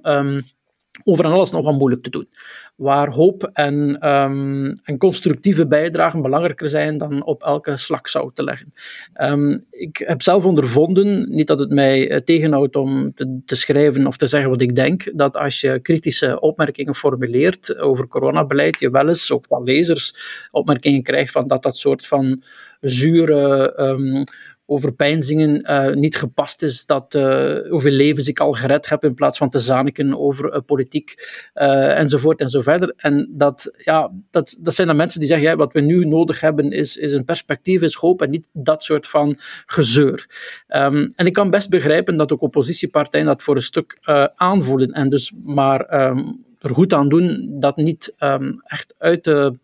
[1.05, 2.29] over alles nog wat moeilijk te doen.
[2.77, 8.45] Waar hoop en, um, en constructieve bijdragen belangrijker zijn dan op elke slak zout te
[8.45, 8.73] leggen.
[9.21, 14.07] Um, ik heb zelf ondervonden, niet dat het mij eh, tegenhoudt om te, te, schrijven
[14.07, 18.91] of te zeggen wat ik denk, dat als je kritische opmerkingen formuleert over coronabeleid, je
[18.91, 20.15] wel eens, ook van lezers,
[20.51, 22.43] opmerkingen krijgt van dat dat soort van
[22.81, 24.25] zure um,
[24.67, 29.39] overpeinzingen uh, niet gepast is, dat uh, hoeveel levens ik al gered heb in plaats
[29.39, 31.15] van te zaniken over uh, politiek
[31.53, 32.93] enzovoort en zo verder.
[32.97, 36.41] En dat, ja, dat, dat zijn dan mensen die zeggen, ja, wat we nu nodig
[36.41, 40.27] hebben is, is een perspectief, is hoop en niet dat soort van gezeur.
[40.69, 43.99] Um, en ik kan best begrijpen dat ook oppositiepartijen dat voor een stuk
[44.35, 49.59] aanvoelen en dus maar um, er goed aan doen dat niet um, echt uit te,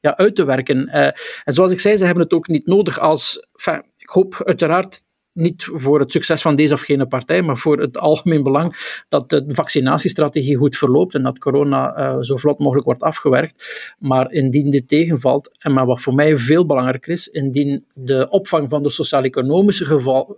[0.00, 0.88] ja, uit te werken.
[0.88, 1.14] En
[1.44, 3.46] zoals ik zei, ze hebben het ook niet nodig als.
[3.54, 5.02] Enfin, ik hoop uiteraard
[5.36, 8.76] niet voor het succes van deze of gene partij, maar voor het algemeen belang
[9.08, 13.94] dat de vaccinatiestrategie goed verloopt en dat corona uh, zo vlot mogelijk wordt afgewerkt.
[13.98, 18.68] Maar indien dit tegenvalt, en maar wat voor mij veel belangrijker is, indien de opvang
[18.68, 19.84] van de sociaal-economische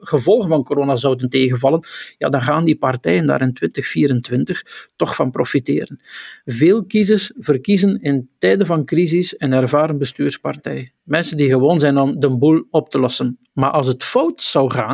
[0.01, 1.87] gevolgen van corona zouden tegenvallen,
[2.19, 6.01] ja, dan gaan die partijen daar in 2024 toch van profiteren.
[6.45, 10.93] Veel kiezers verkiezen in tijden van crisis een ervaren bestuurspartij.
[11.03, 13.39] Mensen die gewoon zijn om de boel op te lossen.
[13.53, 14.88] Maar als het fout zou gaan,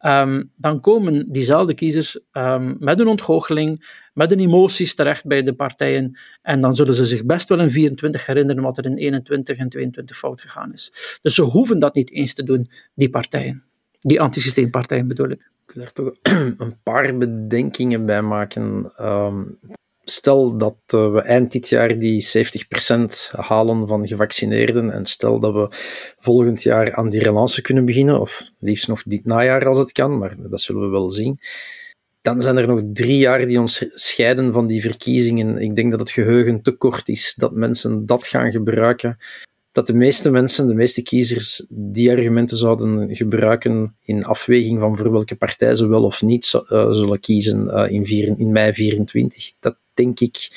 [0.00, 5.54] um, dan komen diezelfde kiezers um, met een ontgoocheling, met een emoties terecht bij de
[5.54, 6.18] partijen.
[6.42, 9.68] En dan zullen ze zich best wel in 24 herinneren wat er in 21 en
[9.68, 11.18] 22 fout gegaan is.
[11.22, 13.64] Dus ze hoeven dat niet eens te doen, die partijen.
[13.98, 15.50] Die antisysteempartijen bedoel ik.
[15.66, 16.12] Ik wil daar toch
[16.66, 18.92] een paar bedenkingen bij maken.
[19.00, 19.58] Um,
[20.08, 25.52] stel dat uh, we eind dit jaar die 70% halen van gevaccineerden en stel dat
[25.52, 25.68] we
[26.18, 30.18] volgend jaar aan die relance kunnen beginnen, of liefst nog dit najaar als het kan,
[30.18, 31.38] maar dat zullen we wel zien.
[32.20, 35.58] Dan zijn er nog drie jaar die ons scheiden van die verkiezingen.
[35.58, 39.18] Ik denk dat het geheugen te kort is, dat mensen dat gaan gebruiken
[39.72, 45.12] dat de meeste mensen, de meeste kiezers, die argumenten zouden gebruiken in afweging van voor
[45.12, 49.52] welke partij ze wel of niet uh, zullen kiezen in, vier, in mei 24.
[49.60, 50.48] Dat denk ik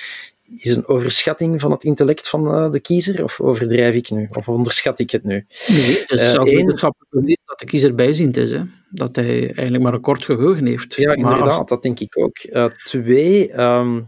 [0.57, 4.27] is een overschatting van het intellect van uh, de kiezer, of overdrijf ik nu?
[4.31, 5.45] Of onderschat ik het nu?
[5.67, 8.61] Nee, het is wetenschappelijk dat de kiezer bijziend is, hè?
[8.89, 10.95] dat hij eigenlijk maar een kort geheugen heeft.
[10.95, 12.37] Ja, inderdaad, dat denk ik ook.
[12.83, 14.07] twee, um,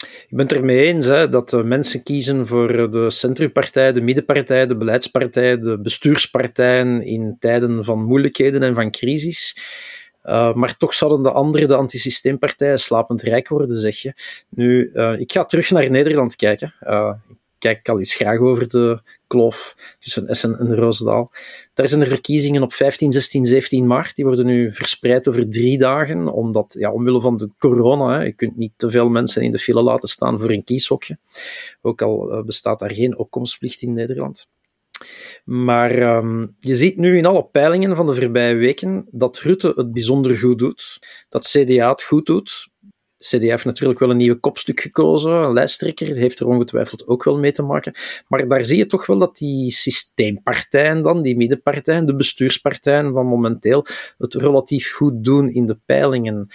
[0.00, 4.76] ik ben het ermee eens hè, dat mensen kiezen voor de centrumpartij, de middenpartij, de
[4.76, 9.56] beleidspartij, de bestuurspartijen in tijden van moeilijkheden en van crisis.
[10.24, 14.14] Uh, maar toch zouden de andere, de antisysteempartijen, slapend rijk worden, zeg je.
[14.48, 16.74] Nu, uh, ik ga terug naar Nederland kijken.
[16.82, 17.12] Uh,
[17.60, 21.30] kijk al eens graag over de kloof tussen Essen en Roosendaal.
[21.74, 24.16] Daar zijn er verkiezingen op 15, 16, 17 maart.
[24.16, 28.32] Die worden nu verspreid over drie dagen, omdat, ja, omwille van de corona, hè, je
[28.32, 31.18] kunt niet te veel mensen in de file laten staan voor een kieshokje.
[31.82, 34.46] Ook al eh, bestaat daar geen opkomstplicht in Nederland.
[35.44, 39.92] Maar um, je ziet nu in alle peilingen van de voorbije weken dat Rutte het
[39.92, 42.68] bijzonder goed doet, dat CDA het goed doet.
[43.18, 47.38] CDA heeft natuurlijk wel een nieuwe kopstuk gekozen, een lijsttrekker, heeft er ongetwijfeld ook wel
[47.38, 47.94] mee te maken.
[48.28, 53.26] Maar daar zie je toch wel dat die systeempartijen dan, die middenpartijen, de bestuurspartijen van
[53.26, 53.86] momenteel,
[54.18, 56.48] het relatief goed doen in de peilingen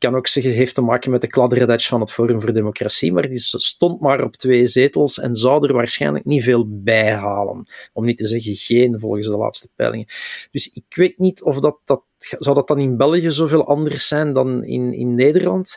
[0.00, 3.28] kan ook zeggen, heeft te maken met de kladderedach van het Forum voor Democratie, maar
[3.28, 7.66] die stond maar op twee zetels en zou er waarschijnlijk niet veel bij halen.
[7.92, 10.06] Om niet te zeggen geen, volgens de laatste peilingen.
[10.50, 12.02] Dus ik weet niet of dat, dat
[12.38, 15.76] zou dat dan in België zoveel anders zijn dan in, in Nederland?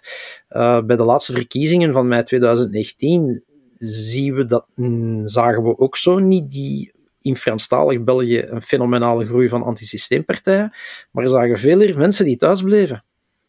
[0.50, 3.44] Uh, bij de laatste verkiezingen van mei 2019
[3.78, 9.26] zien we dat, mm, zagen we ook zo niet die in Franstalig België een fenomenale
[9.26, 10.74] groei van antisysteempartijen,
[11.12, 13.04] maar zagen veel mensen die thuis bleven.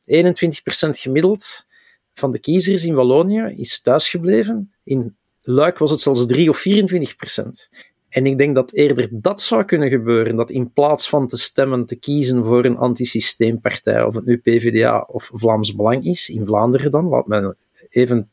[0.06, 0.10] 21%
[0.90, 1.66] gemiddeld
[2.14, 4.72] van de kiezers in Wallonië is thuisgebleven.
[4.84, 7.92] In Luik was het zelfs 3 of 24%.
[8.08, 11.86] En ik denk dat eerder dat zou kunnen gebeuren, dat in plaats van te stemmen,
[11.86, 16.90] te kiezen voor een antisysteempartij, of het nu PvdA of Vlaams Belang is, in Vlaanderen
[16.90, 17.56] dan, laat me,
[17.88, 18.30] even,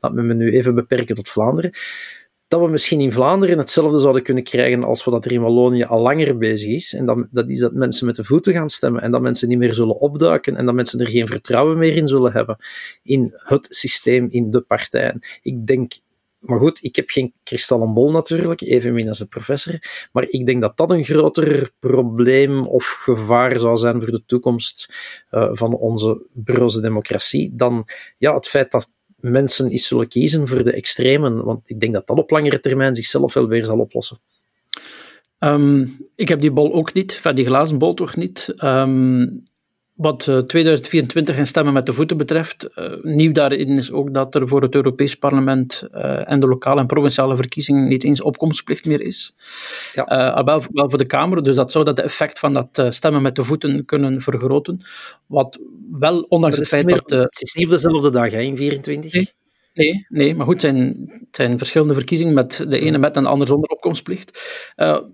[0.00, 1.72] laat me me nu even beperken tot Vlaanderen,
[2.54, 5.84] dat we misschien in Vlaanderen hetzelfde zouden kunnen krijgen als we dat er in Wallonië
[5.84, 6.94] al langer bezig is.
[6.94, 9.58] En dat, dat is dat mensen met de voeten gaan stemmen en dat mensen niet
[9.58, 12.56] meer zullen opduiken en dat mensen er geen vertrouwen meer in zullen hebben
[13.02, 15.20] in het systeem, in de partijen.
[15.42, 15.92] Ik denk
[16.38, 19.78] maar goed, ik heb geen kristallenbol natuurlijk, evenmin als een professor.
[20.12, 24.94] Maar ik denk dat dat een groter probleem of gevaar zou zijn voor de toekomst
[25.30, 27.84] uh, van onze broze democratie dan
[28.18, 28.88] ja, het feit dat
[29.30, 31.44] mensen eens zullen kiezen voor de extremen.
[31.44, 34.18] Want ik denk dat dat op langere termijn zichzelf wel weer zal oplossen.
[35.38, 38.54] Um, ik heb die bol ook niet, van die glazen bol toch niet.
[38.58, 39.42] Um,
[39.94, 44.34] wat 2024 eh, en stemmen met de voeten betreft, uh, nieuw daarin is ook dat
[44.34, 48.84] er voor het Europees Parlement uh, en de lokale en provinciale verkiezingen niet eens opkomstplicht
[48.84, 49.34] meer is.
[49.94, 50.44] Ja.
[50.44, 53.44] wel, wel, voor de Kamer, dus dat zou dat effect van dat stemmen met de
[53.44, 54.80] voeten kunnen vergroten.
[55.26, 55.58] Wat
[55.90, 57.10] wel, ondanks het feit dat...
[57.10, 59.12] het is niet op dezelfde dag, hè, in 24.
[59.12, 59.32] Nee.
[59.74, 63.22] Nee, nee, maar goed, het zijn, het zijn verschillende verkiezingen met de ene met en
[63.22, 64.30] de andere zonder opkomstplicht.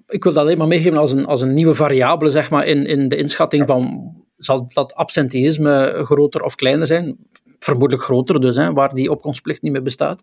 [0.08, 2.86] ik wil dat alleen maar meegeven als een, als een nieuwe variabele zeg maar, in,
[2.86, 7.16] in de inschatting van zal dat absenteïsme groter of kleiner zijn?
[7.58, 10.22] Vermoedelijk groter dus, hè, waar die opkomstplicht niet meer bestaat.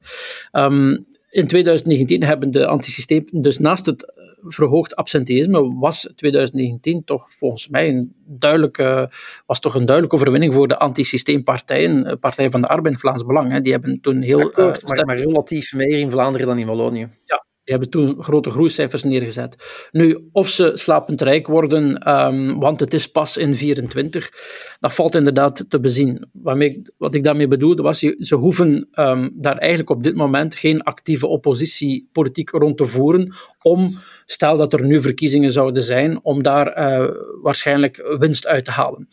[0.52, 7.68] Um, in 2019 hebben de antisysteem, dus naast het verhoogd absenteïsme, was 2019 toch volgens
[7.68, 9.12] mij een duidelijke,
[9.46, 13.52] was toch een duidelijke overwinning voor de antisysteempartijen, Partij van de Arbeid, Vlaams Belang.
[13.52, 13.62] Hè.
[13.62, 14.42] Die hebben toen heel...
[14.42, 17.08] Akkoord, uh, maar, maar relatief meer in Vlaanderen dan in Wallonië.
[17.26, 19.56] Ja, die hebben toen grote groeicijfers neergezet.
[19.92, 24.32] Nu, of ze slapend rijk worden, um, want het is pas in 24,
[24.80, 26.30] dat valt inderdaad te bezien.
[26.32, 30.82] Waarmee, wat ik daarmee bedoelde was, ze hoeven um, daar eigenlijk op dit moment geen
[30.82, 33.90] actieve oppositiepolitiek rond te voeren om,
[34.26, 37.10] stel dat er nu verkiezingen zouden zijn, om daar uh,
[37.42, 39.08] waarschijnlijk winst uit te halen.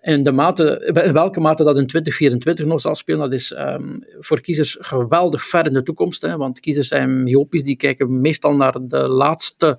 [0.00, 4.04] En de mate, in welke mate dat in 2024 nog zal spelen, dat is um,
[4.18, 6.22] voor kiezers geweldig ver in de toekomst.
[6.22, 9.78] Hè, want kiezers zijn myopisch, die kijken meestal naar de laatste,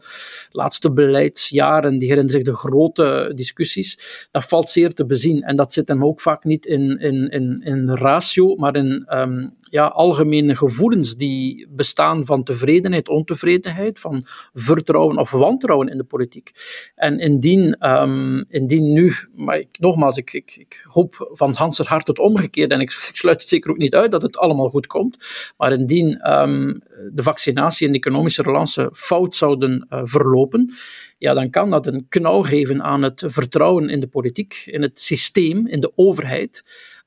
[0.51, 4.27] laatste beleidsjaren, die herinneren zich de grote discussies.
[4.31, 5.41] Dat valt zeer te bezien.
[5.41, 9.55] En dat zit hem ook vaak niet in, in, in, in ratio, maar in um,
[9.71, 16.51] ja, algemene gevoelens die bestaan van tevredenheid, ontevredenheid, van vertrouwen of wantrouwen in de politiek.
[16.95, 22.07] En indien, um, indien nu, maar ik, nogmaals, ik, ik, ik hoop van Hanser hart
[22.07, 25.17] het omgekeerde en ik, sluit het zeker ook niet uit dat het allemaal goed komt.
[25.57, 26.81] Maar indien um,
[27.11, 30.73] de vaccinatie en de economische relance fout zouden uh, verlopen,
[31.17, 34.99] ja, dan kan dat een knauw geven aan het vertrouwen in de politiek, in het
[34.99, 36.63] systeem, in de overheid.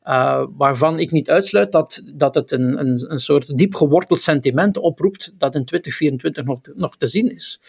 [0.08, 4.76] Uh, waarvan ik niet uitsluit dat, dat het een, een, een soort diep geworteld sentiment
[4.76, 7.60] oproept dat in 2024 nog te, nog te zien is.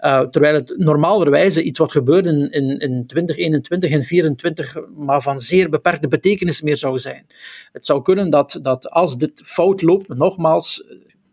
[0.00, 5.40] Uh, terwijl het normaalderwijze iets wat gebeurde in, in, in 2021 en 2024 maar van
[5.40, 7.26] zeer beperkte betekenis meer zou zijn.
[7.72, 10.84] Het zou kunnen dat, dat als dit fout loopt, nogmaals,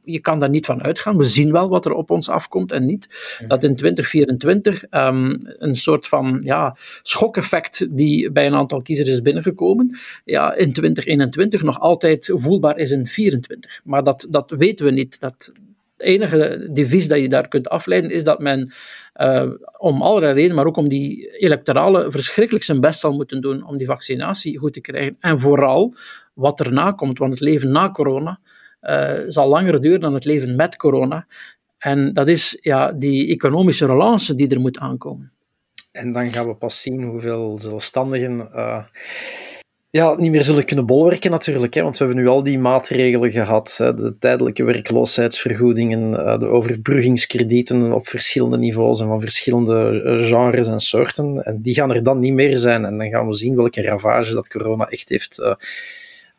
[0.04, 1.18] je kan daar niet van uitgaan.
[1.18, 3.08] We zien wel wat er op ons afkomt en niet.
[3.48, 9.10] Dat in 2024 um, ehm, een soort van ja, schokeffect die bij een aantal kiezers
[9.10, 13.82] is binnengekomen, ja, in 2021 nog altijd voelbaar is in 2024.
[13.84, 15.20] Maar dat, dat weten we niet.
[15.20, 15.52] Dat,
[16.02, 18.72] het enige devies dat je daar kunt afleiden is dat men
[19.16, 23.66] uh, om allerlei redenen, maar ook om die electorale verschrikkelijk zijn best zal moeten doen
[23.66, 25.18] om die vaccinatie goed te krijgen.
[25.20, 25.96] En vooral
[26.34, 28.40] wat erna komt, want het leven na corona
[29.28, 31.26] zal langer duren dan het leven met corona.
[31.78, 35.32] En dat is ja, die economische relance die er moet aankomen.
[35.92, 38.50] En dan gaan we pas zien hoeveel zelfstandigen
[39.92, 41.74] ja, niet meer zullen kunnen bolwerken natuurlijk.
[41.74, 43.76] Hè, want we hebben nu al die maatregelen gehad.
[43.78, 50.68] Hè, de tijdelijke werkloosheidsvergoedingen, eh, de overbruggingskredieten op verschillende niveaus en van verschillende eh, genres
[50.68, 51.44] en soorten.
[51.44, 52.86] En die gaan er dan niet meer zijn.
[52.86, 55.54] En dan gaan we zien welke ravage dat corona echt heeft uh,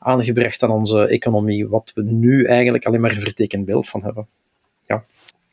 [0.02, 1.68] aangebracht aan onze economie.
[1.68, 4.26] Wat we nu eigenlijk alleen maar een vertekend beeld van hebben.
[4.82, 5.04] Ja.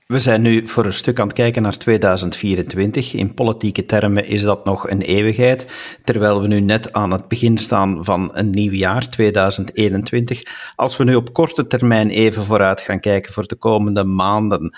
[0.10, 3.14] We zijn nu voor een stuk aan het kijken naar 2024.
[3.14, 5.74] In politieke termen is dat nog een eeuwigheid,
[6.04, 10.44] terwijl we nu net aan het begin staan van een nieuw jaar, 2021.
[10.76, 14.78] Als we nu op korte termijn even vooruit gaan kijken voor de komende maanden,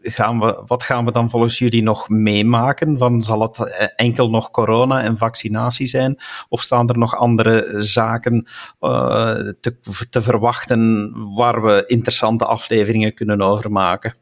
[0.00, 2.98] gaan we, wat gaan we dan volgens jullie nog meemaken?
[2.98, 6.20] Van, zal het eh, enkel nog corona en vaccinatie zijn?
[6.48, 8.46] Of staan er nog andere zaken
[8.80, 9.76] uh, te,
[10.10, 14.14] te verwachten waar we interessante afleveringen kunnen over maken?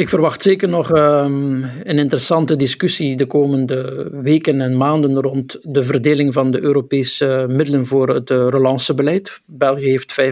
[0.00, 5.84] Ik verwacht zeker nog um, een interessante discussie de komende weken en maanden rond de
[5.84, 9.40] verdeling van de Europese middelen voor het uh, relancebeleid.
[9.46, 10.26] België heeft 5,15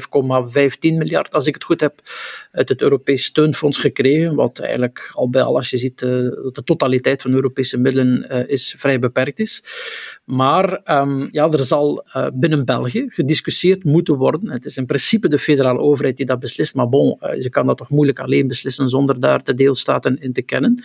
[0.81, 2.01] miljard, als ik het goed heb,
[2.53, 6.09] uit het Europees steunfonds gekregen, wat eigenlijk al bij al, als je ziet, uh,
[6.53, 9.63] de totaliteit van Europese middelen uh, is vrij beperkt is.
[10.25, 12.05] Maar um, ja, er zal
[12.35, 14.51] binnen België gediscussieerd moeten worden.
[14.51, 17.77] Het is in principe de federale overheid die dat beslist, maar bon, ze kan dat
[17.77, 20.83] toch moeilijk alleen beslissen zonder daar te deelstaten in te kennen.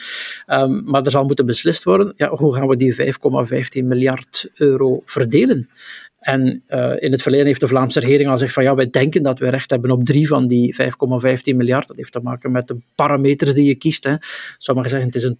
[0.47, 3.03] Um, maar er zal moeten beslist worden, ja, hoe gaan we die 5,15
[3.83, 5.67] miljard euro verdelen?
[6.19, 9.23] En uh, in het verleden heeft de Vlaamse regering al gezegd van ja, wij denken
[9.23, 10.87] dat we recht hebben op drie van die 5,15
[11.55, 11.87] miljard.
[11.87, 14.03] Dat heeft te maken met de parameters die je kiest.
[14.03, 14.15] Hè.
[14.57, 15.39] Sommigen zeggen het is een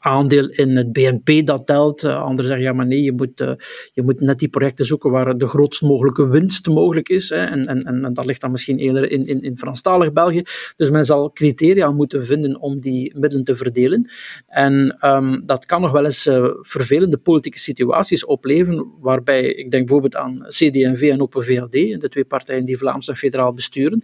[0.00, 2.04] aandeel in het BNP dat telt.
[2.04, 3.52] Uh, anderen zeggen, ja, maar nee, je moet, uh,
[3.92, 7.30] je moet net die projecten zoeken waar de grootst mogelijke winst mogelijk is.
[7.30, 10.42] En, en, en dat ligt dan misschien eerder in, in, in Franstalig België.
[10.76, 14.10] Dus men zal criteria moeten vinden om die middelen te verdelen.
[14.46, 19.86] En um, dat kan nog wel eens uh, vervelende politieke situaties opleveren, waarbij, ik denk
[19.86, 24.02] bijvoorbeeld aan CD&V en Open VLD, de twee partijen die Vlaams en federaal besturen,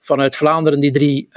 [0.00, 1.28] vanuit Vlaanderen die drie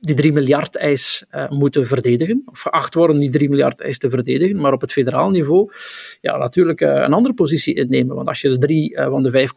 [0.00, 4.10] die 3 miljard eis uh, moeten verdedigen, of geacht worden die 3 miljard eis te
[4.10, 5.70] verdedigen, maar op het federaal niveau
[6.20, 8.16] ja, natuurlijk uh, een andere positie innemen.
[8.16, 9.48] Want als je de 3 uh, eh, van de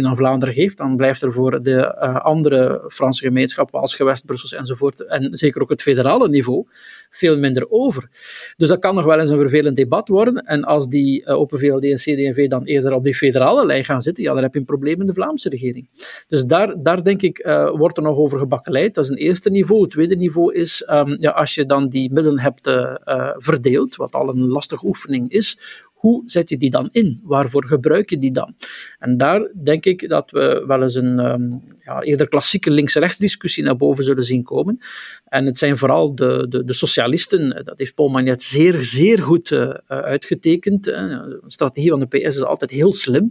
[0.00, 4.54] 5,15 aan Vlaanderen geeft, dan blijft er voor de andere Franse gemeenschappen als gewest, Brussels
[4.54, 6.66] enzovoort, en zeker ook het federale niveau,
[7.10, 8.08] veel minder over.
[8.56, 10.34] Dus dat kan nog wel eens een vervelend debat worden.
[10.34, 14.24] En als die Open VLD en CD&V dan eerder op die federale lijn gaan zitten,
[14.24, 15.88] ja, dan heb je een probleem in de Vlaamse regering.
[16.28, 18.94] Dus daar, daar denk ik, wordt er nog over gebakkeleid.
[18.94, 22.12] Dat is een eerste niveau het tweede niveau is, um, ja, als je dan die
[22.12, 22.94] middelen hebt uh,
[23.36, 25.58] verdeeld, wat al een lastige oefening is,
[25.96, 27.20] hoe zet je die dan in?
[27.24, 28.54] Waarvoor gebruik je die dan?
[28.98, 33.64] En daar denk ik dat we wel eens een um, ja, eerder klassieke links-rechts discussie
[33.64, 34.78] naar boven zullen zien komen.
[35.26, 39.50] En het zijn vooral de, de, de socialisten, dat heeft Paul Magnet zeer, zeer goed
[39.50, 40.84] uh, uitgetekend.
[40.84, 43.30] De strategie van de PS is altijd heel slim.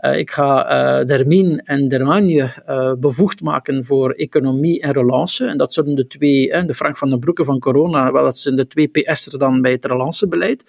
[0.00, 2.50] Uh, ik ga uh, Dermin en Dermagne
[3.00, 5.46] bevoegd maken voor economie en relance.
[5.46, 8.54] En dat zullen de twee, de Frank van den Broeke van corona, wel, dat zijn
[8.54, 10.64] de twee PS'ers dan bij het relancebeleid.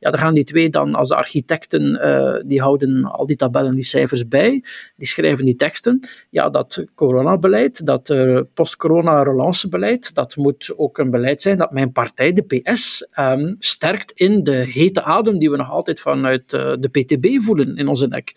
[0.00, 2.00] Ja, dan gaan die twee dan als architecten,
[2.46, 4.64] die houden al die tabellen, die cijfers bij,
[4.96, 6.00] die schrijven die teksten.
[6.30, 8.14] Ja, dat coronabeleid, dat
[8.54, 14.12] post-corona relancebeleid, dat moet ook een beleid zijn dat mijn partij, de PS, ehm, sterkt
[14.12, 18.06] in de hete adem die we nog altijd vanuit uh, de PTB voelen in onze
[18.06, 18.32] nek.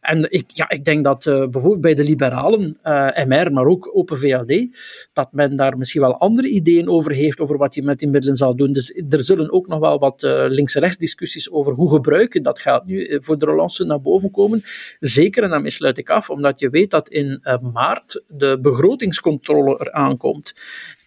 [0.00, 2.78] En ik, ja, ik denk dat bijvoorbeeld bij de liberalen,
[3.26, 4.66] MR, maar ook Open VLD,
[5.12, 8.36] dat men daar misschien wel andere ideeën over heeft, over wat je met die middelen
[8.36, 8.72] zal doen.
[8.72, 13.04] Dus er zullen ook nog wel wat links-rechts discussies over hoe gebruiken dat gaat nu
[13.04, 14.62] eh, voor de relance naar boven komen.
[15.00, 19.80] Zeker, en daarmee sluit ik af, omdat je weet dat in eh, maart de begrotingscontrole
[19.80, 20.54] eraan komt.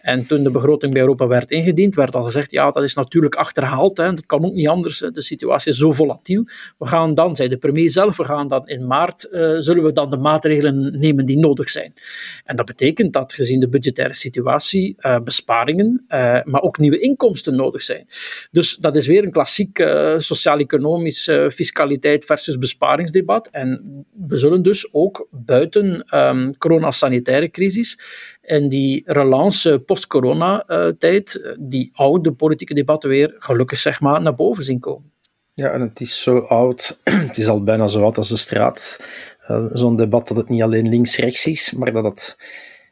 [0.08, 3.36] En toen de begroting bij Europa werd ingediend, werd al gezegd, ja, dat is natuurlijk
[3.36, 3.98] achterhaald.
[3.98, 4.14] Hè.
[4.14, 5.00] Dat kan ook niet anders.
[5.00, 6.44] De situatie is zo volatiel.
[6.78, 9.92] We gaan dan, zei de premier zelf, we gaan dan in maart, uh, zullen we
[9.92, 11.94] dan de maatregelen nemen die nodig zijn.
[12.44, 17.56] En dat betekent dat gezien de budgettaire situatie uh, besparingen, uh, maar ook nieuwe inkomsten
[17.56, 18.08] nodig zijn.
[18.52, 19.78] Dus dat is weer een klassiek
[20.18, 23.50] sociaal-economisch fiscaliteit versus besparingsdebat.
[23.52, 28.00] En we zullen dus ook buiten um, corona-sanitaire crisis
[28.48, 34.64] en die relance post-corona-tijd, eh, die oude politieke debatten weer gelukkig zeg maar, naar boven
[34.64, 35.12] zien komen.
[35.54, 39.00] Ja, en het is zo oud, het is al bijna zo oud als de straat.
[39.50, 42.38] Uh, Zo'n debat dat het niet alleen links-rechts is, maar dat het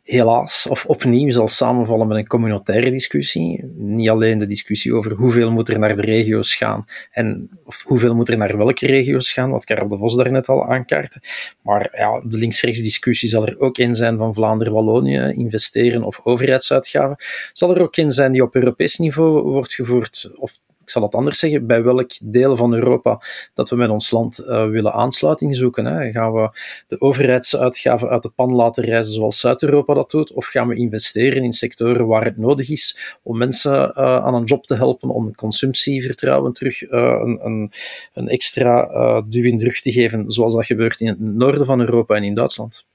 [0.06, 3.64] helaas of opnieuw zal samenvallen met een communautaire discussie.
[3.76, 8.16] Niet alleen de discussie over hoeveel moet er naar de regio's gaan en of hoeveel
[8.16, 11.22] moet er naar welke regio's gaan, wat Karel de Vos daarnet al aankaartte.
[11.62, 17.16] Maar ja, de links-rechts discussie zal er ook in zijn van Vlaanderen-Wallonië, investeren of overheidsuitgaven.
[17.54, 21.16] Zal er ook in zijn die op Europees niveau wordt gevoerd of ik zal het
[21.16, 23.22] anders zeggen, bij welk deel van Europa
[23.54, 25.86] dat we met ons land uh, willen aansluiting zoeken.
[25.86, 26.12] Hè.
[26.12, 26.50] Gaan we
[26.88, 31.44] de overheidsuitgaven uit de pan laten reizen zoals Zuid-Europa dat doet, of gaan we investeren
[31.44, 35.36] in sectoren waar het nodig is om mensen uh, aan een job te helpen, om
[35.36, 37.72] consumptievertrouwen terug uh, een, een,
[38.14, 41.80] een, extra duw in de rug te geven, zoals dat gebeurt in het noorden van
[41.80, 42.86] Europa en in Duitsland.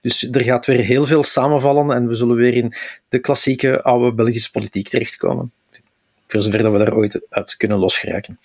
[0.00, 2.72] Dus er gaat weer heel veel samenvallen en we zullen weer in
[3.08, 5.52] de klassieke oude Belgische politiek terechtkomen
[6.34, 8.38] voor zover dat we daar ooit uit kunnen losgeraken.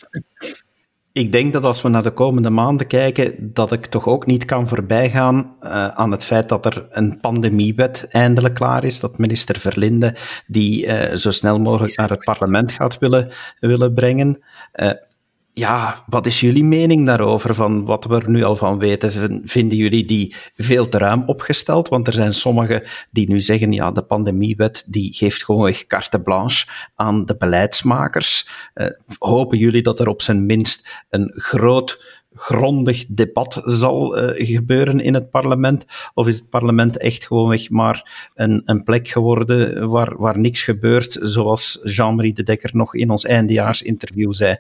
[1.12, 4.46] Ik denk dat als we naar de komende maanden kijken, dat ik toch ook niet
[4.46, 9.60] kan voorbijgaan uh, aan het feit dat er een pandemiewet eindelijk klaar is, dat minister
[9.60, 10.16] Verlinde
[10.48, 14.44] die uh, zo snel mogelijk naar het parlement gaat willen, willen brengen.
[14.76, 14.92] Uh,
[15.60, 19.42] ja, wat is jullie mening daarover, van wat we er nu al van weten?
[19.46, 21.90] Vinden jullie die veel te ruim opgesteld?
[21.90, 26.68] Want er zijn sommigen die nu zeggen, ja, de pandemiewet die geeft gewoon carte blanche
[26.96, 28.48] aan de beleidsmakers.
[28.76, 28.88] Uh,
[29.18, 35.14] hopen jullie dat er op zijn minst een groot grondig debat zal uh, gebeuren in
[35.14, 35.86] het parlement?
[36.14, 41.18] Of is het parlement echt gewoonweg maar een, een plek geworden waar, waar niks gebeurt,
[41.22, 44.58] zoals Jean-Marie de Dekker nog in ons eindejaarsinterview zei?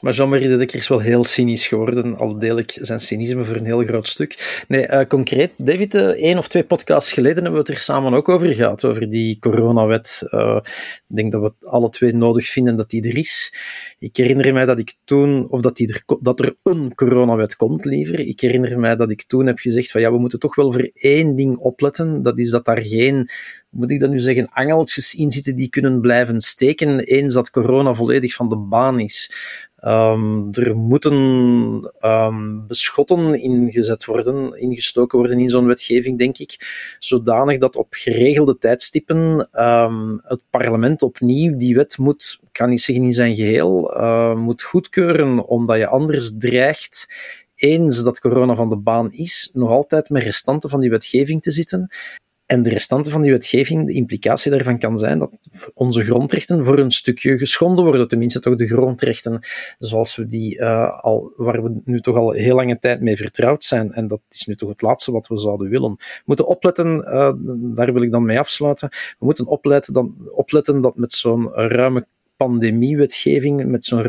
[0.00, 3.56] Maar Jean-Marie de Dekker is wel heel cynisch geworden, al deel ik zijn cynisme voor
[3.56, 4.64] een heel groot stuk.
[4.68, 8.14] Nee, uh, concreet, David, uh, één of twee podcasts geleden hebben we het er samen
[8.14, 10.22] ook over gehad, over die coronawet.
[10.30, 10.58] Uh,
[11.08, 13.54] ik denk dat we het alle twee nodig vinden dat die er is.
[13.98, 17.84] Ik herinner mij dat ik toen, of dat, die er, dat er een coronawet komt,
[17.84, 18.18] liever.
[18.18, 20.90] Ik herinner mij dat ik toen heb gezegd van ja, we moeten toch wel voor
[20.94, 22.22] één ding opletten.
[22.22, 23.28] Dat is dat daar geen
[23.70, 27.94] moet ik dat nu zeggen, angeltjes in zitten die kunnen blijven steken eens dat corona
[27.94, 29.32] volledig van de baan is.
[29.84, 31.14] Um, er moeten
[32.00, 36.56] um, beschotten ingezet worden, ingestoken worden in zo'n wetgeving, denk ik,
[36.98, 42.80] zodanig dat op geregelde tijdstippen um, het parlement opnieuw die wet moet, ik kan niet
[42.80, 47.14] zeggen in zijn geheel, uh, moet goedkeuren, omdat je anders dreigt
[47.54, 51.50] eens dat corona van de baan is, nog altijd met restanten van die wetgeving te
[51.50, 51.90] zitten.
[52.48, 55.38] En de restanten van die wetgeving, de implicatie daarvan kan zijn dat
[55.74, 58.08] onze grondrechten voor een stukje geschonden worden.
[58.08, 59.40] Tenminste, toch de grondrechten
[59.78, 63.64] zoals we die uh, al, waar we nu toch al heel lange tijd mee vertrouwd
[63.64, 63.92] zijn.
[63.92, 65.92] En dat is nu toch het laatste wat we zouden willen.
[65.96, 67.32] We moeten opletten, uh,
[67.74, 68.88] daar wil ik dan mee afsluiten.
[68.88, 72.06] We moeten opletten, dan, opletten dat met zo'n ruime
[72.38, 74.02] pandemiewetgeving, met zo'n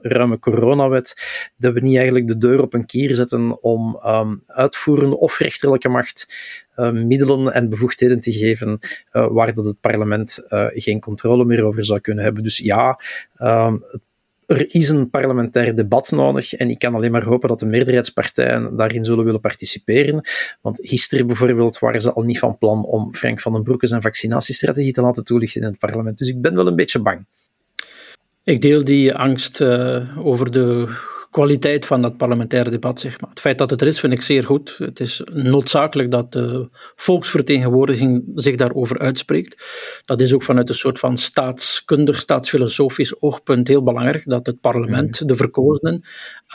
[0.00, 1.14] ruime, coronawet,
[1.56, 5.88] dat we niet eigenlijk de deur op een kier zetten om um, uitvoerende of rechterlijke
[5.88, 6.34] macht
[6.76, 8.78] uh, middelen en bevoegdheden te geven
[9.12, 12.42] uh, waar dat het parlement uh, geen controle meer over zou kunnen hebben.
[12.42, 13.00] Dus ja,
[13.38, 13.82] um,
[14.48, 18.76] er is een parlementair debat nodig en ik kan alleen maar hopen dat de meerderheidspartijen
[18.76, 20.20] daarin zullen willen participeren.
[20.60, 24.02] Want gisteren bijvoorbeeld waren ze al niet van plan om Frank van den Broeke zijn
[24.02, 26.18] vaccinatiestrategie te laten toelichten in het parlement.
[26.18, 27.26] Dus ik ben wel een beetje bang.
[28.48, 30.88] Ik deel die angst uh, over de
[31.30, 33.00] kwaliteit van dat parlementaire debat.
[33.00, 33.30] Zeg maar.
[33.30, 34.76] Het feit dat het er is, vind ik zeer goed.
[34.78, 39.64] Het is noodzakelijk dat de volksvertegenwoordiging zich daarover uitspreekt.
[40.02, 45.28] Dat is ook vanuit een soort van staatskundig, staatsfilosofisch oogpunt heel belangrijk, dat het parlement,
[45.28, 46.02] de verkozenen,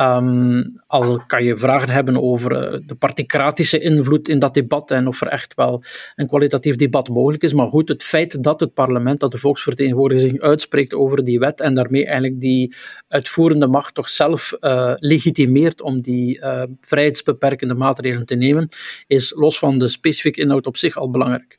[0.01, 5.07] um, al kan je vragen hebben over eh, de particratische invloed in dat debat en
[5.07, 5.83] of er echt wel
[6.15, 7.53] een kwalitatief debat mogelijk is.
[7.53, 11.73] Maar goed, het feit dat het parlement, dat de volksvertegenwoordiging uitspreekt over die wet en
[11.73, 12.75] daarmee eigenlijk die
[13.07, 18.69] uitvoerende macht toch zelf uh, legitimeert om die uh, vrijheidsbeperkende maatregelen te nemen,
[19.07, 21.57] is los van de specifieke inhoud op zich al belangrijk.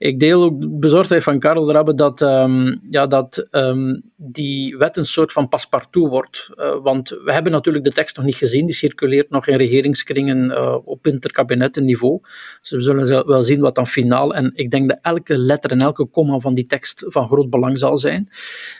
[0.00, 4.96] Ik deel ook de bezorgdheid van Karel Rabbe dat, um, ja, dat um, die wet
[4.96, 6.50] een soort van paspartout wordt.
[6.56, 10.50] Uh, want we hebben natuurlijk de tekst nog niet gezien, die circuleert nog in regeringskringen
[10.50, 12.20] uh, op interkabinettenniveau.
[12.60, 14.34] Dus we zullen wel zien wat dan finaal.
[14.34, 17.78] En ik denk dat elke letter en elke komma van die tekst van groot belang
[17.78, 18.28] zal zijn.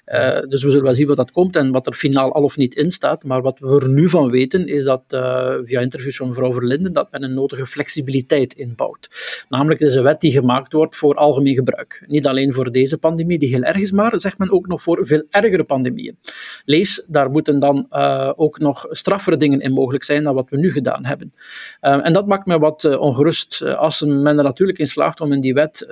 [0.07, 2.57] Uh, dus we zullen wel zien wat dat komt en wat er finaal al of
[2.57, 3.25] niet in staat.
[3.25, 5.03] Maar wat we er nu van weten, is dat
[5.65, 9.09] via interviews van mevrouw Verlinden, dat men een nodige flexibiliteit inbouwt.
[9.49, 12.05] Namelijk, het is een wet die gemaakt wordt voor algemeen gebruik.
[12.07, 15.07] Niet alleen voor deze pandemie, die heel erg is, maar zegt men ook nog voor
[15.07, 16.19] veel ergere pandemieën.
[16.65, 20.57] Lees, daar moeten dan uh, ook nog straffere dingen in mogelijk zijn dan wat we
[20.57, 21.33] nu gedaan hebben.
[21.83, 25.33] Uh, en dat maakt me wat uh, ongerust als men er natuurlijk in slaagt om
[25.33, 25.87] in die wet,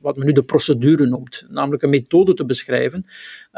[0.00, 3.06] wat men nu de procedure noemt, namelijk een methode te beschrijven,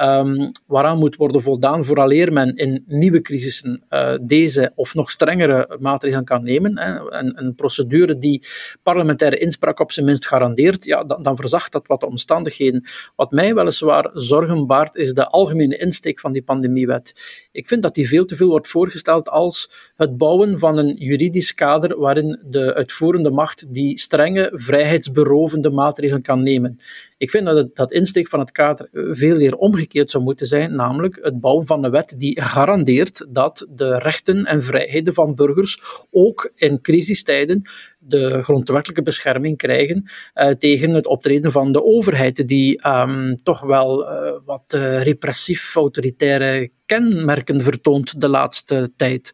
[0.01, 5.76] um, waaraan moet worden voldaan vooraleer men in nieuwe crisissen uh, deze of nog strengere
[5.80, 6.78] maatregelen kan nemen.
[6.78, 7.12] Hè.
[7.12, 8.47] Een, een, procedure die
[8.82, 12.84] parlementaire inspraak op zijn minst garandeert, ja, dan, dan verzacht dat wat de omstandigheden.
[13.16, 17.20] Wat mij weliswaar zorgen baart, is de algemene insteek van die pandemiewet.
[17.53, 21.55] Ik vind dat die veel te veel wordt voorgesteld als het bouwen van een juridisch
[21.55, 26.78] kader waarin de uitvoerende macht die strenge, vrijheidsberovende maatregelen kan nemen.
[27.18, 30.74] Ik vind dat het, dat insteek van het kader veel meer omgekeerd zou moeten zijn,
[30.74, 35.82] namelijk het bouwen van een wet die garandeert dat de rechten en vrijheden van burgers
[36.10, 37.62] ook in crisistijden
[38.09, 44.02] de grondwettelijke bescherming krijgen uh, tegen het optreden van de overheid, die um, toch wel
[44.02, 49.32] uh, wat uh, repressief-autoritaire kenmerken vertoont de laatste tijd.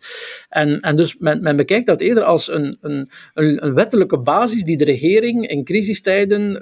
[0.49, 4.77] En, en dus men, men bekijkt dat eerder als een, een, een, wettelijke basis die
[4.77, 6.53] de regering in crisistijden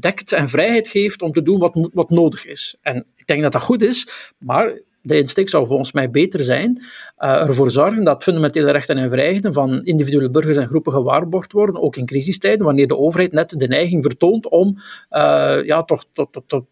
[0.00, 2.76] dekt en vrijheid geeft om te doen wat, wat nodig is.
[2.80, 4.08] En ik denk dat dat goed is,
[4.38, 6.82] maar de insteek zou volgens mij beter zijn
[7.18, 11.82] uh, ervoor zorgen dat fundamentele rechten en vrijheden van individuele burgers en groepen gewaarborgd worden,
[11.82, 14.76] ook in crisistijden, wanneer de overheid net de neiging vertoont om
[15.10, 16.64] uh, ja, toch tot, tot,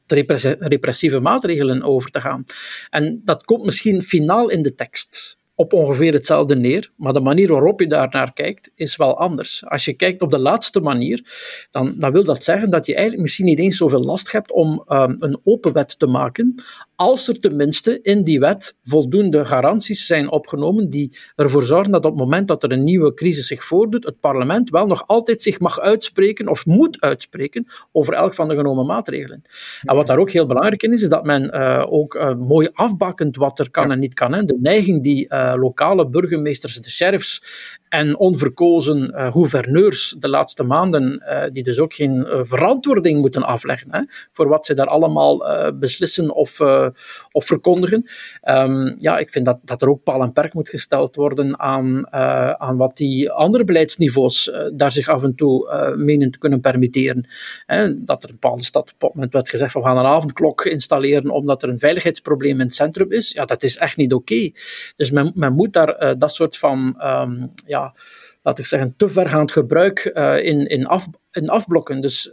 [0.59, 2.45] repressieve maatregelen over te gaan.
[2.91, 7.49] En dat komt misschien finaal in de tekst op ongeveer hetzelfde neer, maar de manier
[7.49, 9.65] waarop je daar naar kijkt is wel anders.
[9.67, 11.23] Als je kijkt op de laatste manier,
[11.71, 14.85] dan, dan wil dat zeggen dat je eigenlijk misschien niet eens zoveel last hebt om
[14.89, 16.55] um, een open wet te maken,
[16.97, 22.11] als er tenminste in die wet voldoende garanties zijn opgenomen die ervoor zorgen dat op
[22.11, 25.61] het moment dat er een nieuwe crisis zich voordoet, het parlement wel nog altijd zich
[25.61, 29.43] mag uitspreken of moet uitspreken over elk van de genomen maatregelen.
[29.83, 32.69] En wat daar ook heel belangrijk in is, is dat men uh, ook uh, mooi
[32.73, 34.33] afbakent wat er kan en niet kan.
[34.33, 34.45] Hè.
[34.45, 37.43] De neiging die uh, lokale burgemeesters, de sheriffs
[37.89, 43.43] en onverkozen uh, gouverneurs de laatste maanden, uh, die dus ook geen uh, verantwoording moeten
[43.43, 45.43] afleggen hè, voor wat ze daar allemaal
[45.79, 46.61] beslissen of,
[47.33, 48.09] of verkondigen.
[48.43, 52.13] Um, ja, ik vind dat, dat er ook paal en perk moet gesteld worden aan,
[52.61, 57.27] aan wat die andere beleidsniveaus daar zich af en toe menen te kunnen permitteren.
[57.97, 60.65] Dat er een bepaalde stad op het moment werd gezegd van we gaan een avondklok
[60.65, 63.33] installeren omdat er een veiligheidsprobleem in het centrum is.
[63.33, 64.51] Ja, dat is echt niet oké.
[64.97, 67.95] Dus men, men moet daar dat soort van um, ja,
[68.43, 70.05] laat ik zeggen, te vergaand gebruik
[70.43, 72.01] in, in, af, in afblokken.
[72.01, 72.33] Dus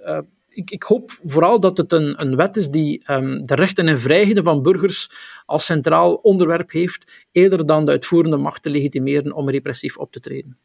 [0.53, 3.99] ik, ik, hoop vooral dat het een, een wet is die um, de rechten en
[3.99, 5.11] vrijheden van burgers
[5.45, 10.19] als centraal onderwerp heeft, eerder dan de uitvoerende macht te legitimeren om repressief op te
[10.19, 10.57] treden.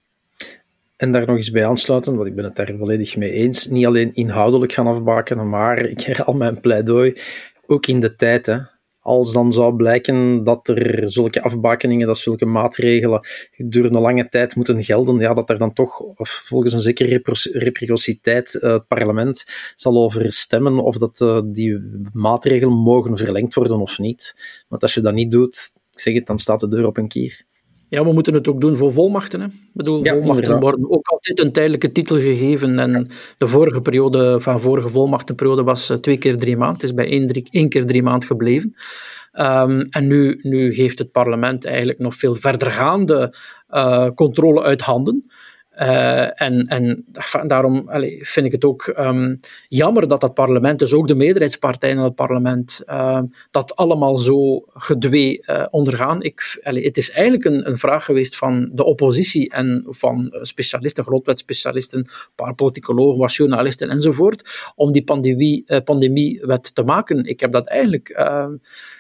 [0.97, 3.66] En daar nog eens bij aansluiten, want ik ben het daar volledig mee eens.
[3.66, 7.20] Niet alleen inhoudelijk gaan afbakenen, maar ik herhaal mijn pleidooi
[7.66, 8.47] ook in de tijd.
[8.47, 8.59] Hè
[9.07, 14.84] als dan zou blijken dat er zulke afbakeningen, dat zulke maatregelen gedurende lange tijd moeten
[14.84, 17.20] gelden, ja, dat er dan toch volgens een zekere
[17.52, 19.44] reciprociteit uh, het parlement
[19.74, 21.80] zal over stemmen of dat uh, die
[22.12, 24.34] maatregelen mogen verlengd worden of niet.
[24.68, 27.09] Want als je dat niet doet, ik zeg het, dan staat de deur op een
[27.09, 27.44] kier.
[27.89, 29.41] Ja, we moeten het ook doen voor volmachten.
[29.41, 29.47] Hè?
[29.47, 32.78] Ik bedoel, volmachten worden ook altijd een tijdelijke titel gegeven.
[32.78, 33.09] En
[33.39, 36.74] de vorige periode, van vorige volmachtenperiode was eh, twee keer drie maanden.
[36.76, 38.74] Het is bij één, drie, één keer drie maanden gebleven.
[39.32, 43.34] Um, en nu, nu geeft het parlement eigenlijk nog veel verdergaande
[43.70, 45.30] uh, controle uit handen.
[45.81, 47.05] Uh, en, en
[47.47, 52.03] daarom vind ik het ook um, jammer dat dat parlement, dus ook de meerderheidspartijen in
[52.03, 53.20] het parlement, uh,
[53.51, 56.22] dat allemaal zo gedwee uh, ondergaan.
[56.22, 62.07] Ik, het is eigenlijk een, een, vraag geweest van de oppositie en van specialisten, grondwetspecialisten,
[62.35, 67.24] paar politicologen, journalisten enzovoort, om die pandemie, pandemiewet te maken.
[67.24, 68.14] Ik heb dat eigenlijk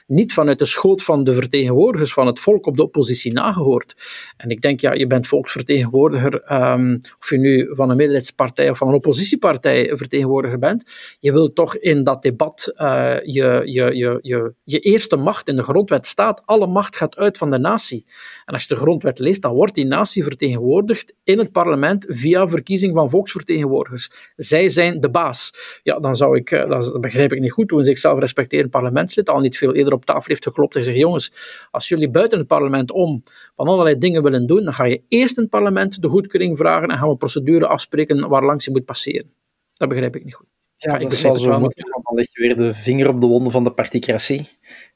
[0.06, 3.94] niet vanuit de schoot van de vertegenwoordigers van het volk op de oppositie nagehoord.
[4.36, 8.78] En ik denk, ja, je bent volksvertegenwoordiger, um, of je nu van een meerderheidspartij of
[8.78, 10.84] van een oppositiepartij vertegenwoordiger bent,
[11.20, 15.56] je wilt toch in dat debat uh, je, je, je, je, je eerste macht in
[15.56, 18.06] de grondwet staat, alle macht gaat uit van de natie.
[18.44, 22.48] En als je de grondwet leest, dan wordt die natie vertegenwoordigd in het parlement via
[22.48, 24.10] verkiezing van volksvertegenwoordigers.
[24.36, 25.52] Zij zijn de baas.
[25.82, 29.40] Ja, dan zou ik, eh, dat begrijp ik niet goed, toen zichzelf respecteren parlementslid al
[29.40, 31.32] niet veel eerder op tafel heeft geklopt en gezegd: jongens,
[31.70, 33.22] als jullie buiten het parlement om
[33.56, 36.88] van allerlei dingen willen doen, dan ga je eerst in het parlement de goedkeuring vragen
[36.88, 39.32] en gaan we procedure afspreken waar langs je moet passeren.
[39.74, 40.46] Dat begrijp ik niet goed.
[40.76, 41.90] Ja, dat zal zo moeten.
[41.90, 44.48] Dan leg je weer de vinger op de wonden van de particratie,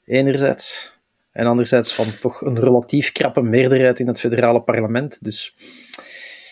[0.04, 0.98] enerzijds.
[1.32, 5.24] En anderzijds van toch een relatief krappe meerderheid in het federale parlement.
[5.24, 5.54] Dus...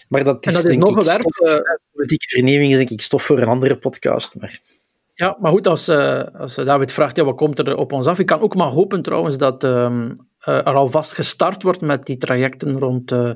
[0.08, 1.72] Maar dat is, dat is nog een werk.
[1.92, 4.34] Politieke vernieuwing is denk ik stof voor een andere podcast.
[4.40, 4.60] Maar...
[5.14, 8.18] Ja, maar goed, als, uh, als David vraagt, ja, wat komt er op ons af?
[8.18, 10.16] Ik kan ook maar hopen trouwens dat um, uh,
[10.48, 13.30] er alvast gestart wordt met die trajecten rond, uh,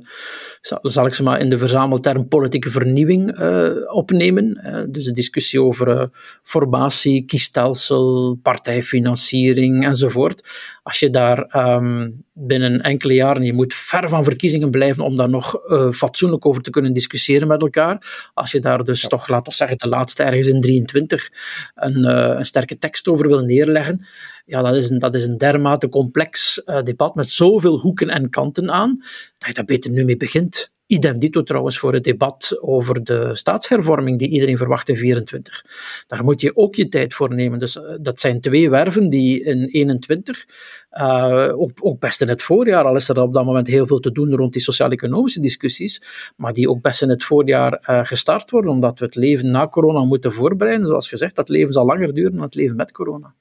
[0.82, 4.60] zal, ik ze maar in de verzamelterm politieke vernieuwing uh, opnemen.
[4.90, 6.08] dus de discussie over
[6.42, 10.48] formatie, kiesstelsel, partijfinanciering enzovoort.
[10.82, 15.28] Als je daar um, binnen enkele jaren, je moet ver van verkiezingen blijven om daar
[15.28, 15.60] nog
[15.92, 18.30] fatsoenlijk over te kunnen discussiëren met elkaar.
[18.34, 21.30] Als je daar dus toch, laten we zeggen, de laatste ergens in 23
[21.74, 22.04] een,
[22.38, 24.06] een sterke tekst over wil neerleggen
[24.44, 28.30] ja, dat is een, dat is een dermate complex uh, debat met zoveel hoeken en
[28.30, 28.96] kanten aan,
[29.38, 30.70] dat je daar beter nu mee begint.
[30.86, 35.64] Idem dito trouwens voor het debat over de staatshervorming die iedereen verwacht in 24.
[36.06, 37.58] Daar moet je ook je tijd voor nemen.
[37.58, 40.46] Dus uh, dat zijn twee werven die in 21,
[40.92, 43.86] uh, eh, ook, ook, best in het voorjaar, al is er op dat moment heel
[43.86, 46.02] veel te doen rond die sociaal-economische discussies,
[46.36, 50.04] maar die ook best in het voorjaar gestart worden, omdat we het leven na corona
[50.04, 50.86] moeten voorbereiden.
[50.86, 53.34] Zoals gezegd, dat leven zal langer duren dan het leven met corona.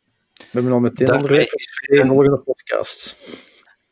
[0.52, 3.16] We hebben al meteen onderwerp voor de volgende podcast.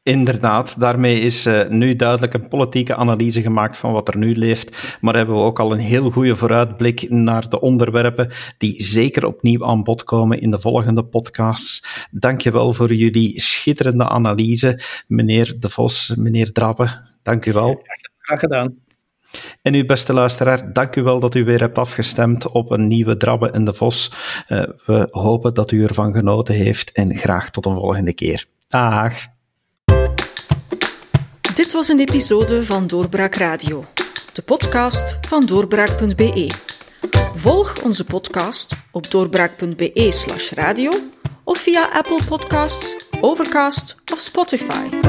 [0.03, 4.97] Inderdaad, daarmee is uh, nu duidelijk een politieke analyse gemaakt van wat er nu leeft.
[5.01, 9.65] Maar hebben we ook al een heel goede vooruitblik naar de onderwerpen die zeker opnieuw
[9.65, 12.07] aan bod komen in de volgende podcasts.
[12.11, 17.07] Dankjewel voor jullie schitterende analyse, meneer De Vos, meneer Drabbe.
[17.23, 17.81] Dank u wel.
[18.17, 18.87] Graag gedaan.
[19.61, 23.17] En uw beste luisteraar, dank u wel dat u weer hebt afgestemd op een nieuwe
[23.17, 24.11] Drabbe in de Vos.
[24.47, 28.45] Uh, we hopen dat u ervan genoten heeft en graag tot een volgende keer.
[28.67, 29.13] Dag.
[31.55, 33.85] Dit was een episode van Doorbraak Radio,
[34.33, 36.51] de podcast van doorbraak.be.
[37.33, 40.91] Volg onze podcast op doorbraak.be/slash radio
[41.43, 45.08] of via Apple Podcasts, Overcast of Spotify.